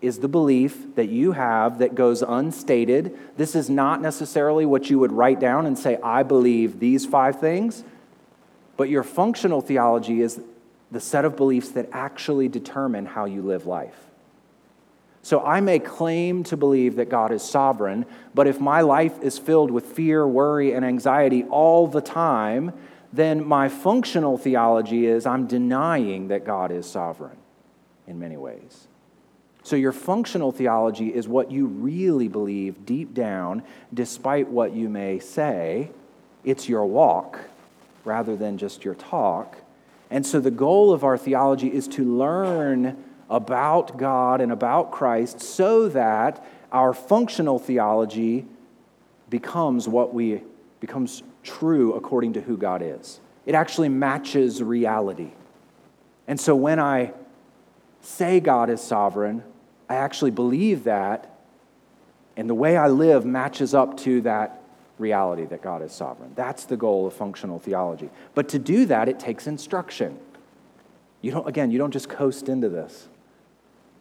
is 0.00 0.18
the 0.18 0.28
belief 0.28 0.94
that 0.94 1.08
you 1.08 1.32
have 1.32 1.78
that 1.78 1.94
goes 1.94 2.22
unstated. 2.22 3.18
This 3.36 3.54
is 3.54 3.70
not 3.70 4.00
necessarily 4.00 4.66
what 4.66 4.90
you 4.90 4.98
would 4.98 5.12
write 5.12 5.40
down 5.40 5.66
and 5.66 5.78
say, 5.78 5.98
I 6.02 6.22
believe 6.22 6.78
these 6.78 7.06
five 7.06 7.40
things. 7.40 7.82
But 8.76 8.90
your 8.90 9.02
functional 9.02 9.62
theology 9.62 10.20
is 10.20 10.40
the 10.90 11.00
set 11.00 11.24
of 11.24 11.36
beliefs 11.36 11.70
that 11.70 11.88
actually 11.92 12.48
determine 12.48 13.06
how 13.06 13.24
you 13.24 13.42
live 13.42 13.66
life. 13.66 14.05
So 15.26 15.40
I 15.40 15.58
may 15.58 15.80
claim 15.80 16.44
to 16.44 16.56
believe 16.56 16.94
that 16.94 17.08
God 17.08 17.32
is 17.32 17.42
sovereign, 17.42 18.06
but 18.32 18.46
if 18.46 18.60
my 18.60 18.82
life 18.82 19.20
is 19.20 19.40
filled 19.40 19.72
with 19.72 19.84
fear, 19.84 20.24
worry, 20.24 20.72
and 20.72 20.84
anxiety 20.84 21.42
all 21.50 21.88
the 21.88 22.00
time, 22.00 22.72
then 23.12 23.44
my 23.44 23.68
functional 23.68 24.38
theology 24.38 25.04
is 25.04 25.26
I'm 25.26 25.48
denying 25.48 26.28
that 26.28 26.44
God 26.44 26.70
is 26.70 26.88
sovereign 26.88 27.38
in 28.06 28.20
many 28.20 28.36
ways. 28.36 28.86
So, 29.64 29.74
your 29.74 29.90
functional 29.90 30.52
theology 30.52 31.12
is 31.12 31.26
what 31.26 31.50
you 31.50 31.66
really 31.66 32.28
believe 32.28 32.86
deep 32.86 33.12
down, 33.12 33.64
despite 33.92 34.46
what 34.46 34.74
you 34.74 34.88
may 34.88 35.18
say. 35.18 35.90
It's 36.44 36.68
your 36.68 36.86
walk 36.86 37.40
rather 38.04 38.36
than 38.36 38.58
just 38.58 38.84
your 38.84 38.94
talk. 38.94 39.56
And 40.08 40.24
so, 40.24 40.38
the 40.38 40.52
goal 40.52 40.92
of 40.92 41.02
our 41.02 41.18
theology 41.18 41.66
is 41.66 41.88
to 41.88 42.04
learn 42.04 43.02
about 43.28 43.96
God 43.96 44.40
and 44.40 44.52
about 44.52 44.92
Christ 44.92 45.40
so 45.40 45.88
that 45.88 46.44
our 46.72 46.92
functional 46.92 47.58
theology 47.58 48.46
becomes 49.28 49.88
what 49.88 50.14
we 50.14 50.42
becomes 50.80 51.22
true 51.42 51.94
according 51.94 52.34
to 52.34 52.40
who 52.40 52.56
God 52.56 52.82
is. 52.82 53.20
It 53.46 53.54
actually 53.54 53.88
matches 53.88 54.62
reality. 54.62 55.30
And 56.28 56.38
so 56.40 56.54
when 56.54 56.78
I 56.78 57.12
say 58.00 58.40
God 58.40 58.70
is 58.70 58.80
sovereign, 58.80 59.42
I 59.88 59.96
actually 59.96 60.32
believe 60.32 60.84
that, 60.84 61.38
and 62.36 62.50
the 62.50 62.54
way 62.54 62.76
I 62.76 62.88
live 62.88 63.24
matches 63.24 63.74
up 63.74 63.96
to 63.98 64.20
that 64.22 64.62
reality 64.98 65.44
that 65.46 65.62
God 65.62 65.82
is 65.82 65.92
sovereign. 65.92 66.32
That's 66.34 66.64
the 66.64 66.76
goal 66.76 67.06
of 67.06 67.12
functional 67.12 67.58
theology. 67.58 68.10
But 68.34 68.48
to 68.50 68.58
do 68.58 68.86
that, 68.86 69.08
it 69.08 69.20
takes 69.20 69.46
instruction. 69.46 70.18
You 71.20 71.32
don't, 71.32 71.48
again, 71.48 71.70
you 71.70 71.78
don't 71.78 71.92
just 71.92 72.08
coast 72.08 72.48
into 72.48 72.68
this. 72.68 73.08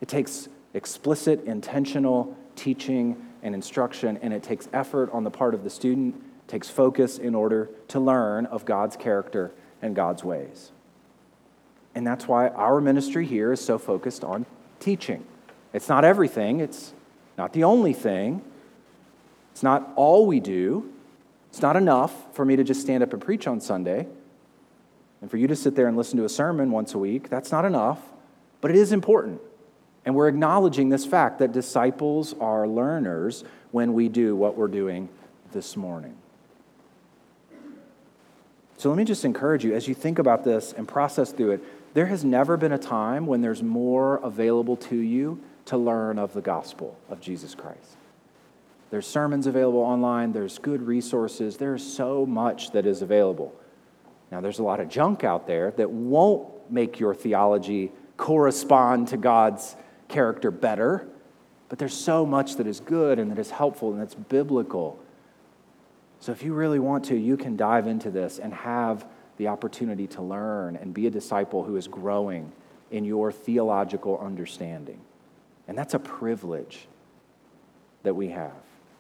It 0.01 0.07
takes 0.07 0.47
explicit, 0.73 1.43
intentional 1.45 2.35
teaching 2.55 3.25
and 3.43 3.55
instruction, 3.55 4.17
and 4.21 4.33
it 4.33 4.43
takes 4.43 4.67
effort 4.73 5.09
on 5.11 5.23
the 5.23 5.31
part 5.31 5.53
of 5.53 5.63
the 5.63 5.69
student, 5.69 6.21
takes 6.47 6.69
focus 6.69 7.17
in 7.17 7.35
order 7.35 7.69
to 7.89 7.99
learn 7.99 8.45
of 8.47 8.65
God's 8.65 8.95
character 8.95 9.51
and 9.81 9.95
God's 9.95 10.23
ways. 10.23 10.71
And 11.93 12.05
that's 12.05 12.27
why 12.27 12.49
our 12.49 12.81
ministry 12.81 13.25
here 13.25 13.53
is 13.53 13.61
so 13.61 13.77
focused 13.77 14.23
on 14.23 14.45
teaching. 14.79 15.25
It's 15.73 15.89
not 15.89 16.03
everything, 16.03 16.59
it's 16.59 16.93
not 17.37 17.53
the 17.53 17.63
only 17.63 17.93
thing, 17.93 18.41
it's 19.55 19.63
not 19.63 19.93
all 19.95 20.25
we 20.25 20.41
do. 20.41 20.91
It's 21.49 21.61
not 21.61 21.77
enough 21.77 22.13
for 22.35 22.43
me 22.43 22.57
to 22.57 22.65
just 22.65 22.81
stand 22.81 23.01
up 23.01 23.13
and 23.13 23.21
preach 23.21 23.47
on 23.47 23.61
Sunday 23.61 24.05
and 25.21 25.31
for 25.31 25.37
you 25.37 25.47
to 25.47 25.55
sit 25.55 25.73
there 25.73 25.87
and 25.87 25.95
listen 25.95 26.17
to 26.17 26.25
a 26.25 26.29
sermon 26.29 26.71
once 26.71 26.93
a 26.93 26.97
week. 26.97 27.29
That's 27.29 27.53
not 27.53 27.63
enough, 27.63 28.01
but 28.59 28.71
it 28.71 28.75
is 28.75 28.91
important. 28.91 29.39
And 30.05 30.15
we're 30.15 30.27
acknowledging 30.27 30.89
this 30.89 31.05
fact 31.05 31.39
that 31.39 31.51
disciples 31.51 32.35
are 32.39 32.67
learners 32.67 33.43
when 33.71 33.93
we 33.93 34.07
do 34.07 34.35
what 34.35 34.55
we're 34.55 34.67
doing 34.67 35.09
this 35.51 35.75
morning. 35.75 36.15
So 38.77 38.89
let 38.89 38.97
me 38.97 39.03
just 39.03 39.25
encourage 39.25 39.63
you 39.63 39.73
as 39.73 39.87
you 39.87 39.95
think 39.95 40.19
about 40.19 40.43
this 40.43 40.73
and 40.73 40.87
process 40.87 41.31
through 41.31 41.51
it. 41.51 41.93
There 41.95 42.05
has 42.05 42.23
never 42.23 42.57
been 42.57 42.73
a 42.73 42.77
time 42.77 43.25
when 43.25 43.41
there's 43.41 43.63
more 43.63 44.17
available 44.17 44.75
to 44.77 44.95
you 44.95 45.41
to 45.65 45.77
learn 45.77 46.19
of 46.19 46.33
the 46.33 46.41
gospel 46.41 46.97
of 47.09 47.19
Jesus 47.19 47.55
Christ. 47.55 47.97
There's 48.91 49.07
sermons 49.07 49.47
available 49.47 49.79
online, 49.79 50.33
there's 50.33 50.59
good 50.59 50.81
resources, 50.81 51.57
there's 51.57 51.83
so 51.83 52.25
much 52.25 52.71
that 52.71 52.85
is 52.85 53.01
available. 53.01 53.53
Now, 54.31 54.41
there's 54.41 54.59
a 54.59 54.63
lot 54.63 54.79
of 54.79 54.89
junk 54.89 55.23
out 55.23 55.47
there 55.47 55.71
that 55.71 55.89
won't 55.89 56.47
make 56.69 56.99
your 56.99 57.15
theology 57.15 57.91
correspond 58.17 59.07
to 59.09 59.17
God's 59.17 59.75
character 60.07 60.51
better, 60.51 61.07
but 61.69 61.79
there's 61.79 61.93
so 61.93 62.25
much 62.25 62.55
that 62.55 62.67
is 62.67 62.79
good 62.79 63.19
and 63.19 63.31
that 63.31 63.39
is 63.39 63.51
helpful 63.51 63.91
and 63.91 63.99
that's 63.99 64.15
biblical. 64.15 64.99
So, 66.19 66.31
if 66.31 66.43
you 66.43 66.53
really 66.53 66.79
want 66.79 67.05
to, 67.05 67.15
you 67.15 67.37
can 67.37 67.55
dive 67.55 67.87
into 67.87 68.09
this 68.09 68.39
and 68.39 68.53
have 68.53 69.05
the 69.37 69.47
opportunity 69.47 70.07
to 70.07 70.21
learn 70.21 70.75
and 70.75 70.93
be 70.93 71.07
a 71.07 71.11
disciple 71.11 71.63
who 71.63 71.75
is 71.75 71.87
growing 71.87 72.51
in 72.91 73.03
your 73.03 73.31
theological 73.31 74.19
understanding. 74.19 75.01
And 75.67 75.77
that's 75.77 75.93
a 75.93 75.99
privilege 75.99 76.87
that 78.03 78.15
we 78.15 78.29
have. 78.29 78.53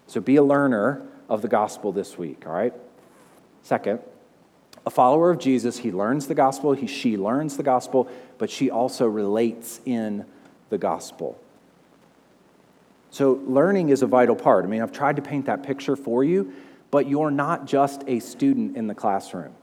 So 0.07 0.19
be 0.19 0.35
a 0.35 0.43
learner 0.43 1.07
of 1.29 1.41
the 1.41 1.47
gospel 1.47 1.91
this 1.91 2.17
week, 2.17 2.45
all 2.45 2.53
right? 2.53 2.73
Second, 3.61 3.99
a 4.85 4.89
follower 4.89 5.31
of 5.31 5.39
Jesus, 5.39 5.77
he 5.77 5.91
learns 5.91 6.27
the 6.27 6.35
gospel, 6.35 6.73
he, 6.73 6.87
she 6.87 7.17
learns 7.17 7.57
the 7.57 7.63
gospel, 7.63 8.09
but 8.37 8.49
she 8.49 8.69
also 8.69 9.07
relates 9.07 9.81
in 9.85 10.25
the 10.69 10.77
gospel. 10.77 11.39
So 13.11 13.41
learning 13.45 13.89
is 13.89 14.01
a 14.01 14.07
vital 14.07 14.35
part. 14.35 14.65
I 14.65 14.67
mean, 14.67 14.81
I've 14.81 14.91
tried 14.91 15.15
to 15.15 15.21
paint 15.21 15.45
that 15.45 15.63
picture 15.63 15.95
for 15.95 16.23
you, 16.23 16.53
but 16.91 17.07
you're 17.07 17.31
not 17.31 17.65
just 17.65 18.03
a 18.07 18.19
student 18.19 18.75
in 18.75 18.87
the 18.87 18.95
classroom 18.95 19.53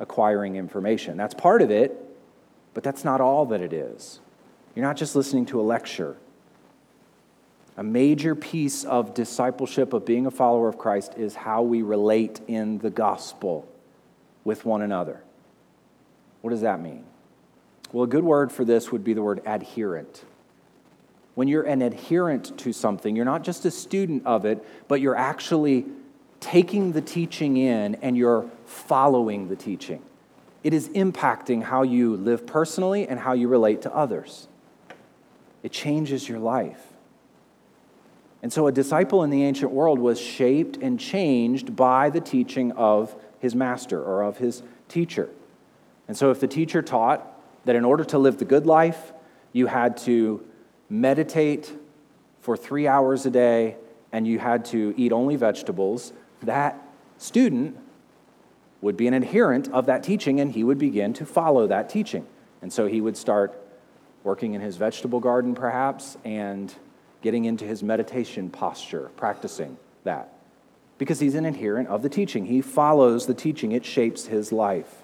acquiring 0.00 0.56
information. 0.56 1.16
That's 1.16 1.34
part 1.34 1.62
of 1.62 1.70
it, 1.70 1.96
but 2.74 2.82
that's 2.84 3.04
not 3.04 3.20
all 3.20 3.46
that 3.46 3.60
it 3.60 3.72
is. 3.72 4.20
You're 4.74 4.86
not 4.86 4.96
just 4.96 5.16
listening 5.16 5.46
to 5.46 5.60
a 5.60 5.62
lecture. 5.62 6.16
A 7.76 7.82
major 7.82 8.34
piece 8.34 8.84
of 8.84 9.14
discipleship, 9.14 9.92
of 9.92 10.04
being 10.04 10.26
a 10.26 10.30
follower 10.30 10.68
of 10.68 10.78
Christ, 10.78 11.14
is 11.16 11.34
how 11.36 11.62
we 11.62 11.82
relate 11.82 12.40
in 12.48 12.78
the 12.78 12.90
gospel 12.90 13.68
with 14.44 14.64
one 14.64 14.82
another. 14.82 15.22
What 16.42 16.50
does 16.50 16.62
that 16.62 16.80
mean? 16.80 17.04
Well, 17.92 18.04
a 18.04 18.08
good 18.08 18.24
word 18.24 18.50
for 18.50 18.64
this 18.64 18.90
would 18.90 19.04
be 19.04 19.14
the 19.14 19.22
word 19.22 19.42
adherent. 19.46 20.24
When 21.38 21.46
you're 21.46 21.62
an 21.62 21.82
adherent 21.82 22.58
to 22.58 22.72
something, 22.72 23.14
you're 23.14 23.24
not 23.24 23.44
just 23.44 23.64
a 23.64 23.70
student 23.70 24.26
of 24.26 24.44
it, 24.44 24.58
but 24.88 25.00
you're 25.00 25.14
actually 25.14 25.86
taking 26.40 26.90
the 26.90 27.00
teaching 27.00 27.56
in 27.56 27.94
and 28.02 28.16
you're 28.16 28.50
following 28.66 29.46
the 29.46 29.54
teaching. 29.54 30.02
It 30.64 30.74
is 30.74 30.88
impacting 30.88 31.62
how 31.62 31.84
you 31.84 32.16
live 32.16 32.44
personally 32.44 33.06
and 33.06 33.20
how 33.20 33.34
you 33.34 33.46
relate 33.46 33.82
to 33.82 33.94
others. 33.94 34.48
It 35.62 35.70
changes 35.70 36.28
your 36.28 36.40
life. 36.40 36.84
And 38.42 38.52
so 38.52 38.66
a 38.66 38.72
disciple 38.72 39.22
in 39.22 39.30
the 39.30 39.44
ancient 39.44 39.70
world 39.70 40.00
was 40.00 40.20
shaped 40.20 40.78
and 40.78 40.98
changed 40.98 41.76
by 41.76 42.10
the 42.10 42.20
teaching 42.20 42.72
of 42.72 43.14
his 43.38 43.54
master 43.54 44.02
or 44.02 44.22
of 44.22 44.38
his 44.38 44.64
teacher. 44.88 45.28
And 46.08 46.16
so 46.16 46.32
if 46.32 46.40
the 46.40 46.48
teacher 46.48 46.82
taught 46.82 47.24
that 47.64 47.76
in 47.76 47.84
order 47.84 48.02
to 48.06 48.18
live 48.18 48.38
the 48.38 48.44
good 48.44 48.66
life, 48.66 49.12
you 49.52 49.68
had 49.68 49.98
to 49.98 50.44
meditate 50.88 51.72
for 52.40 52.56
three 52.56 52.86
hours 52.86 53.26
a 53.26 53.30
day 53.30 53.76
and 54.12 54.26
you 54.26 54.38
had 54.38 54.64
to 54.66 54.94
eat 54.96 55.12
only 55.12 55.36
vegetables, 55.36 56.12
that 56.42 56.82
student 57.18 57.76
would 58.80 58.96
be 58.96 59.06
an 59.06 59.14
adherent 59.14 59.68
of 59.68 59.86
that 59.86 60.02
teaching 60.02 60.40
and 60.40 60.52
he 60.52 60.64
would 60.64 60.78
begin 60.78 61.12
to 61.12 61.26
follow 61.26 61.66
that 61.66 61.88
teaching. 61.88 62.26
And 62.62 62.72
so 62.72 62.86
he 62.86 63.00
would 63.00 63.16
start 63.16 63.60
working 64.24 64.54
in 64.54 64.60
his 64.60 64.76
vegetable 64.76 65.20
garden, 65.20 65.54
perhaps, 65.54 66.16
and 66.24 66.74
getting 67.22 67.44
into 67.44 67.64
his 67.64 67.82
meditation 67.82 68.50
posture, 68.50 69.10
practicing 69.16 69.76
that. 70.04 70.32
Because 70.98 71.20
he's 71.20 71.34
an 71.34 71.44
adherent 71.44 71.88
of 71.88 72.02
the 72.02 72.08
teaching. 72.08 72.46
He 72.46 72.60
follows 72.60 73.26
the 73.26 73.34
teaching, 73.34 73.72
it 73.72 73.84
shapes 73.84 74.26
his 74.26 74.52
life. 74.52 75.02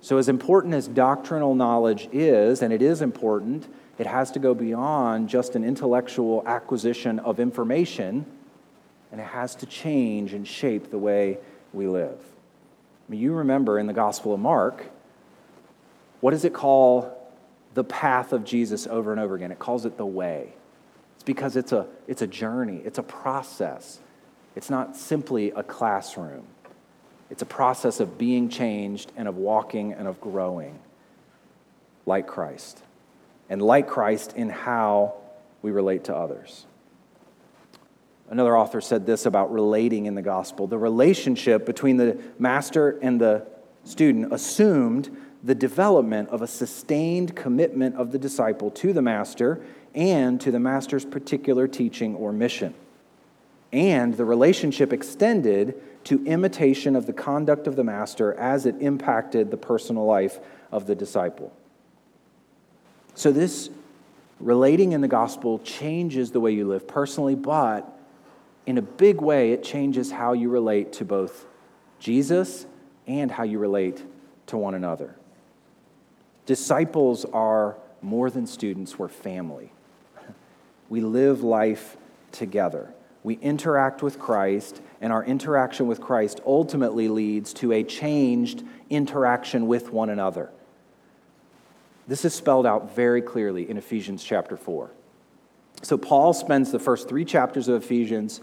So, 0.00 0.18
as 0.18 0.28
important 0.28 0.74
as 0.74 0.86
doctrinal 0.86 1.54
knowledge 1.54 2.08
is, 2.12 2.60
and 2.60 2.72
it 2.72 2.82
is 2.82 3.00
important, 3.00 3.66
it 3.98 4.06
has 4.06 4.32
to 4.32 4.38
go 4.38 4.54
beyond 4.54 5.28
just 5.28 5.54
an 5.54 5.64
intellectual 5.64 6.42
acquisition 6.46 7.20
of 7.20 7.38
information, 7.38 8.26
and 9.12 9.20
it 9.20 9.26
has 9.26 9.54
to 9.56 9.66
change 9.66 10.32
and 10.32 10.46
shape 10.46 10.90
the 10.90 10.98
way 10.98 11.38
we 11.72 11.86
live. 11.86 12.18
I 12.18 13.12
mean, 13.12 13.20
you 13.20 13.34
remember 13.34 13.78
in 13.78 13.86
the 13.86 13.92
Gospel 13.92 14.34
of 14.34 14.40
Mark, 14.40 14.86
what 16.20 16.32
does 16.32 16.44
it 16.44 16.52
call 16.52 17.20
the 17.74 17.84
path 17.84 18.32
of 18.32 18.44
Jesus 18.44 18.86
over 18.86 19.12
and 19.12 19.20
over 19.20 19.34
again? 19.34 19.52
It 19.52 19.58
calls 19.58 19.84
it 19.84 19.96
the 19.96 20.06
way. 20.06 20.54
It's 21.14 21.24
because 21.24 21.54
it's 21.54 21.72
a, 21.72 21.86
it's 22.08 22.22
a 22.22 22.26
journey, 22.26 22.80
it's 22.84 22.98
a 22.98 23.02
process. 23.02 24.00
It's 24.56 24.70
not 24.70 24.96
simply 24.96 25.50
a 25.50 25.62
classroom, 25.62 26.44
it's 27.30 27.42
a 27.42 27.46
process 27.46 28.00
of 28.00 28.18
being 28.18 28.48
changed 28.48 29.12
and 29.16 29.28
of 29.28 29.36
walking 29.36 29.92
and 29.92 30.08
of 30.08 30.20
growing 30.20 30.80
like 32.06 32.26
Christ 32.26 32.83
and 33.48 33.60
like 33.60 33.88
Christ 33.88 34.34
in 34.34 34.48
how 34.48 35.14
we 35.62 35.70
relate 35.70 36.04
to 36.04 36.16
others. 36.16 36.66
Another 38.30 38.56
author 38.56 38.80
said 38.80 39.06
this 39.06 39.26
about 39.26 39.52
relating 39.52 40.06
in 40.06 40.14
the 40.14 40.22
gospel. 40.22 40.66
The 40.66 40.78
relationship 40.78 41.66
between 41.66 41.98
the 41.98 42.18
master 42.38 42.98
and 43.00 43.20
the 43.20 43.46
student 43.84 44.32
assumed 44.32 45.14
the 45.42 45.54
development 45.54 46.30
of 46.30 46.40
a 46.40 46.46
sustained 46.46 47.36
commitment 47.36 47.96
of 47.96 48.12
the 48.12 48.18
disciple 48.18 48.70
to 48.70 48.94
the 48.94 49.02
master 49.02 49.60
and 49.94 50.40
to 50.40 50.50
the 50.50 50.58
master's 50.58 51.04
particular 51.04 51.68
teaching 51.68 52.14
or 52.16 52.32
mission. 52.32 52.74
And 53.72 54.14
the 54.14 54.24
relationship 54.24 54.92
extended 54.92 55.80
to 56.04 56.24
imitation 56.24 56.96
of 56.96 57.06
the 57.06 57.12
conduct 57.12 57.66
of 57.66 57.76
the 57.76 57.84
master 57.84 58.32
as 58.34 58.66
it 58.66 58.76
impacted 58.80 59.50
the 59.50 59.56
personal 59.56 60.06
life 60.06 60.40
of 60.72 60.86
the 60.86 60.94
disciple. 60.94 61.52
So, 63.14 63.30
this 63.30 63.70
relating 64.40 64.92
in 64.92 65.00
the 65.00 65.08
gospel 65.08 65.60
changes 65.60 66.32
the 66.32 66.40
way 66.40 66.52
you 66.52 66.66
live 66.66 66.86
personally, 66.88 67.34
but 67.34 67.90
in 68.66 68.78
a 68.78 68.82
big 68.82 69.20
way, 69.20 69.52
it 69.52 69.62
changes 69.62 70.10
how 70.10 70.32
you 70.32 70.48
relate 70.48 70.92
to 70.94 71.04
both 71.04 71.46
Jesus 71.98 72.66
and 73.06 73.30
how 73.30 73.44
you 73.44 73.58
relate 73.58 74.02
to 74.46 74.56
one 74.56 74.74
another. 74.74 75.16
Disciples 76.46 77.24
are 77.26 77.76
more 78.02 78.30
than 78.30 78.46
students, 78.46 78.98
we're 78.98 79.08
family. 79.08 79.72
We 80.88 81.00
live 81.00 81.42
life 81.42 81.96
together. 82.32 82.92
We 83.22 83.34
interact 83.36 84.02
with 84.02 84.18
Christ, 84.18 84.82
and 85.00 85.12
our 85.12 85.24
interaction 85.24 85.86
with 85.86 86.00
Christ 86.00 86.40
ultimately 86.44 87.08
leads 87.08 87.54
to 87.54 87.72
a 87.72 87.82
changed 87.82 88.62
interaction 88.90 89.66
with 89.66 89.90
one 89.90 90.10
another. 90.10 90.50
This 92.06 92.24
is 92.24 92.34
spelled 92.34 92.66
out 92.66 92.94
very 92.94 93.22
clearly 93.22 93.68
in 93.68 93.76
Ephesians 93.76 94.22
chapter 94.22 94.56
4. 94.56 94.90
So, 95.82 95.98
Paul 95.98 96.32
spends 96.32 96.70
the 96.70 96.78
first 96.78 97.08
three 97.08 97.24
chapters 97.24 97.68
of 97.68 97.82
Ephesians 97.82 98.40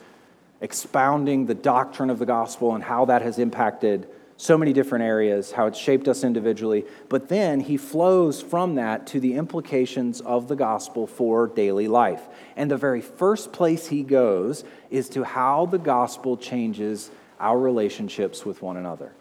expounding 0.61 1.45
the 1.45 1.55
doctrine 1.55 2.09
of 2.09 2.19
the 2.19 2.25
gospel 2.25 2.75
and 2.75 2.83
how 2.83 3.05
that 3.05 3.21
has 3.21 3.39
impacted 3.39 4.07
so 4.37 4.57
many 4.57 4.73
different 4.73 5.03
areas, 5.03 5.51
how 5.51 5.67
it's 5.67 5.77
shaped 5.77 6.07
us 6.07 6.23
individually. 6.23 6.83
But 7.09 7.29
then 7.29 7.59
he 7.59 7.77
flows 7.77 8.41
from 8.41 8.75
that 8.75 9.05
to 9.07 9.19
the 9.19 9.35
implications 9.35 10.19
of 10.21 10.47
the 10.47 10.55
gospel 10.55 11.05
for 11.05 11.47
daily 11.47 11.87
life. 11.87 12.21
And 12.55 12.69
the 12.69 12.77
very 12.77 13.01
first 13.01 13.53
place 13.53 13.87
he 13.87 14.01
goes 14.01 14.63
is 14.89 15.09
to 15.09 15.23
how 15.23 15.67
the 15.67 15.77
gospel 15.77 16.37
changes 16.37 17.11
our 17.39 17.57
relationships 17.57 18.43
with 18.43 18.63
one 18.63 18.77
another. 18.77 19.13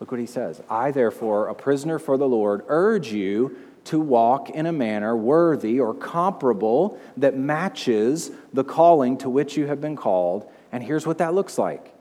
Look 0.00 0.10
what 0.10 0.20
he 0.20 0.26
says 0.26 0.62
I, 0.68 0.90
therefore, 0.90 1.48
a 1.48 1.54
prisoner 1.54 1.98
for 1.98 2.16
the 2.16 2.28
Lord, 2.28 2.64
urge 2.68 3.12
you 3.12 3.56
to 3.84 3.98
walk 3.98 4.50
in 4.50 4.66
a 4.66 4.72
manner 4.72 5.16
worthy 5.16 5.80
or 5.80 5.94
comparable 5.94 7.00
that 7.16 7.36
matches 7.36 8.30
the 8.52 8.64
calling 8.64 9.16
to 9.18 9.30
which 9.30 9.56
you 9.56 9.66
have 9.66 9.80
been 9.80 9.96
called. 9.96 10.46
And 10.70 10.82
here's 10.82 11.06
what 11.06 11.18
that 11.18 11.34
looks 11.34 11.56
like 11.56 11.94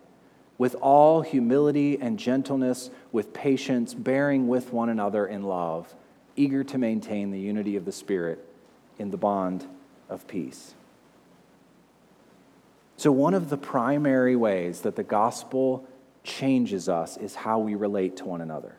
with 0.58 0.76
all 0.82 1.22
humility 1.22 2.00
and 2.00 2.18
gentleness, 2.18 2.90
with 3.12 3.32
patience, 3.32 3.94
bearing 3.94 4.48
with 4.48 4.74
one 4.74 4.90
another 4.90 5.26
in 5.26 5.44
love, 5.44 5.94
eager 6.36 6.64
to 6.64 6.78
maintain 6.78 7.32
the 7.32 7.40
unity 7.40 7.76
of 7.76 7.86
the 7.86 7.92
Spirit 7.92 8.44
in 8.98 9.12
the 9.12 9.18
bond 9.18 9.66
of 10.10 10.28
peace. 10.28 10.74
So, 12.98 13.12
one 13.12 13.36
of 13.36 13.50
the 13.50 13.58
primary 13.58 14.36
ways 14.36 14.82
that 14.82 14.96
the 14.96 15.04
gospel 15.04 15.88
changes 16.28 16.88
us 16.90 17.18
is 17.18 17.34
how 17.34 17.60
we 17.60 17.74
relate 17.74 18.18
to 18.18 18.26
one 18.26 18.42
another. 18.42 18.78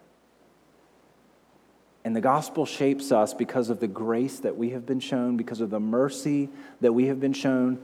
And 2.04 2.14
the 2.14 2.20
gospel 2.20 2.64
shapes 2.64 3.11
us 3.11 3.34
because 3.34 3.70
of 3.70 3.80
the 3.80 3.88
grace 3.88 4.38
that 4.40 4.56
we 4.56 4.70
have 4.70 4.87
been 4.87 5.00
shown, 5.00 5.37
because 5.37 5.61
of 5.61 5.70
the 5.70 5.80
mercy 5.80 6.48
that 6.80 6.92
we 6.92 7.06
have 7.06 7.18
been 7.18 7.32
shown, 7.32 7.80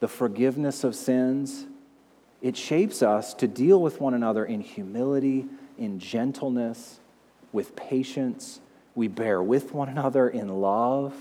the 0.00 0.08
forgiveness 0.08 0.84
of 0.84 0.94
sins 0.94 1.66
it 2.40 2.56
shapes 2.56 3.02
us 3.02 3.34
to 3.34 3.48
deal 3.48 3.80
with 3.80 4.00
one 4.00 4.14
another 4.14 4.44
in 4.44 4.60
humility, 4.60 5.46
in 5.76 5.98
gentleness, 5.98 7.00
with 7.52 7.74
patience. 7.74 8.60
We 8.94 9.08
bear 9.08 9.42
with 9.42 9.72
one 9.74 9.88
another 9.88 10.28
in 10.28 10.48
love. 10.60 11.14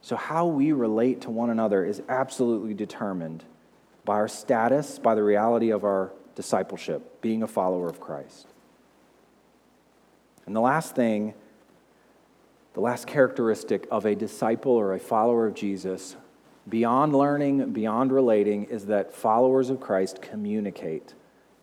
So, 0.00 0.14
how 0.14 0.46
we 0.46 0.70
relate 0.72 1.22
to 1.22 1.30
one 1.30 1.50
another 1.50 1.84
is 1.84 2.00
absolutely 2.08 2.74
determined 2.74 3.44
by 4.04 4.14
our 4.14 4.28
status, 4.28 4.98
by 4.98 5.16
the 5.16 5.24
reality 5.24 5.70
of 5.70 5.84
our 5.84 6.12
discipleship, 6.38 7.20
being 7.20 7.42
a 7.42 7.48
follower 7.48 7.88
of 7.88 7.98
Christ. 7.98 8.46
And 10.46 10.54
the 10.54 10.60
last 10.60 10.94
thing, 10.94 11.34
the 12.74 12.80
last 12.80 13.08
characteristic 13.08 13.88
of 13.90 14.06
a 14.06 14.14
disciple 14.14 14.70
or 14.70 14.94
a 14.94 15.00
follower 15.00 15.48
of 15.48 15.54
Jesus 15.54 16.14
beyond 16.68 17.12
learning, 17.12 17.72
beyond 17.72 18.12
relating, 18.12 18.66
is 18.66 18.86
that 18.86 19.12
followers 19.12 19.68
of 19.68 19.80
Christ 19.80 20.22
communicate 20.22 21.12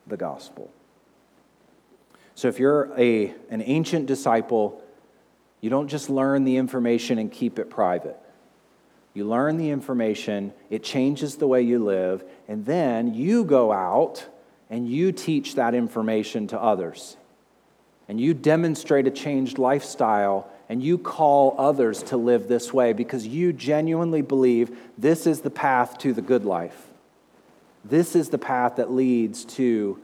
the 0.08 0.18
gospel. 0.18 0.70
So 2.34 2.50
if 2.50 2.60
you're 2.60 2.92
a, 2.98 3.34
an 3.50 3.62
ancient 3.62 4.08
disciple, 4.08 4.84
you 5.62 5.70
don't 5.70 5.88
just 5.88 6.10
learn 6.10 6.44
the 6.44 6.58
information 6.58 7.18
and 7.18 7.32
keep 7.32 7.60
it 7.60 7.70
private. 7.70 8.20
You 9.14 9.24
learn 9.24 9.56
the 9.56 9.70
information, 9.70 10.52
it 10.70 10.84
changes 10.84 11.38
the 11.38 11.48
way 11.48 11.62
you 11.62 11.82
live, 11.82 12.26
and 12.50 12.66
then 12.66 13.14
you 13.14 13.46
go 13.46 13.72
out 13.72 14.28
and 14.70 14.90
you 14.90 15.12
teach 15.12 15.56
that 15.56 15.74
information 15.74 16.48
to 16.48 16.62
others. 16.62 17.18
And 18.08 18.20
you 18.20 18.34
demonstrate 18.34 19.08
a 19.08 19.12
changed 19.12 19.58
lifestyle 19.58 20.50
and 20.70 20.82
you 20.82 20.98
call 20.98 21.56
others 21.58 22.04
to 22.04 22.18
live 22.18 22.48
this 22.48 22.74
way 22.74 22.94
because 22.94 23.28
you 23.28 23.54
genuinely 23.54 24.22
believe 24.22 24.78
this 24.98 25.28
is 25.28 25.42
the 25.42 25.50
path 25.50 25.98
to 26.00 26.14
the 26.14 26.22
good 26.22 26.46
life. 26.46 26.88
This 27.84 28.16
is 28.16 28.30
the 28.30 28.38
path 28.38 28.78
that 28.78 28.92
leads 28.92 29.46
to 29.46 30.00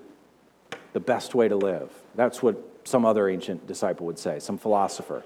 the 0.93 0.99
best 0.99 1.33
way 1.33 1.47
to 1.47 1.55
live. 1.55 1.91
That's 2.15 2.43
what 2.43 2.57
some 2.83 3.05
other 3.05 3.27
ancient 3.27 3.65
disciple 3.67 4.05
would 4.05 4.19
say, 4.19 4.39
some 4.39 4.57
philosopher. 4.57 5.23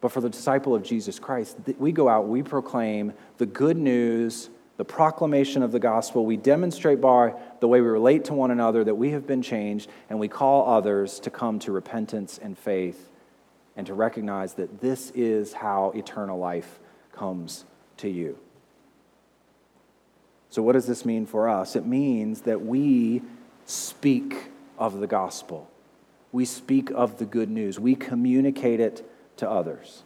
But 0.00 0.12
for 0.12 0.20
the 0.22 0.30
disciple 0.30 0.74
of 0.74 0.82
Jesus 0.82 1.18
Christ, 1.18 1.58
we 1.78 1.92
go 1.92 2.08
out, 2.08 2.26
we 2.26 2.42
proclaim 2.42 3.12
the 3.36 3.46
good 3.46 3.76
news, 3.76 4.48
the 4.80 4.84
proclamation 4.86 5.62
of 5.62 5.72
the 5.72 5.78
gospel. 5.78 6.24
We 6.24 6.38
demonstrate 6.38 7.02
by 7.02 7.34
the 7.60 7.68
way 7.68 7.82
we 7.82 7.88
relate 7.88 8.24
to 8.24 8.32
one 8.32 8.50
another 8.50 8.82
that 8.82 8.94
we 8.94 9.10
have 9.10 9.26
been 9.26 9.42
changed, 9.42 9.90
and 10.08 10.18
we 10.18 10.26
call 10.26 10.74
others 10.74 11.20
to 11.20 11.28
come 11.28 11.58
to 11.58 11.70
repentance 11.70 12.40
and 12.42 12.56
faith 12.56 13.10
and 13.76 13.86
to 13.88 13.92
recognize 13.92 14.54
that 14.54 14.80
this 14.80 15.10
is 15.10 15.52
how 15.52 15.92
eternal 15.94 16.38
life 16.38 16.80
comes 17.12 17.66
to 17.98 18.08
you. 18.08 18.38
So, 20.48 20.62
what 20.62 20.72
does 20.72 20.86
this 20.86 21.04
mean 21.04 21.26
for 21.26 21.46
us? 21.46 21.76
It 21.76 21.84
means 21.84 22.40
that 22.42 22.62
we 22.62 23.20
speak 23.66 24.50
of 24.78 24.98
the 25.00 25.06
gospel, 25.06 25.70
we 26.32 26.46
speak 26.46 26.90
of 26.92 27.18
the 27.18 27.26
good 27.26 27.50
news, 27.50 27.78
we 27.78 27.94
communicate 27.94 28.80
it 28.80 29.06
to 29.36 29.50
others. 29.50 30.04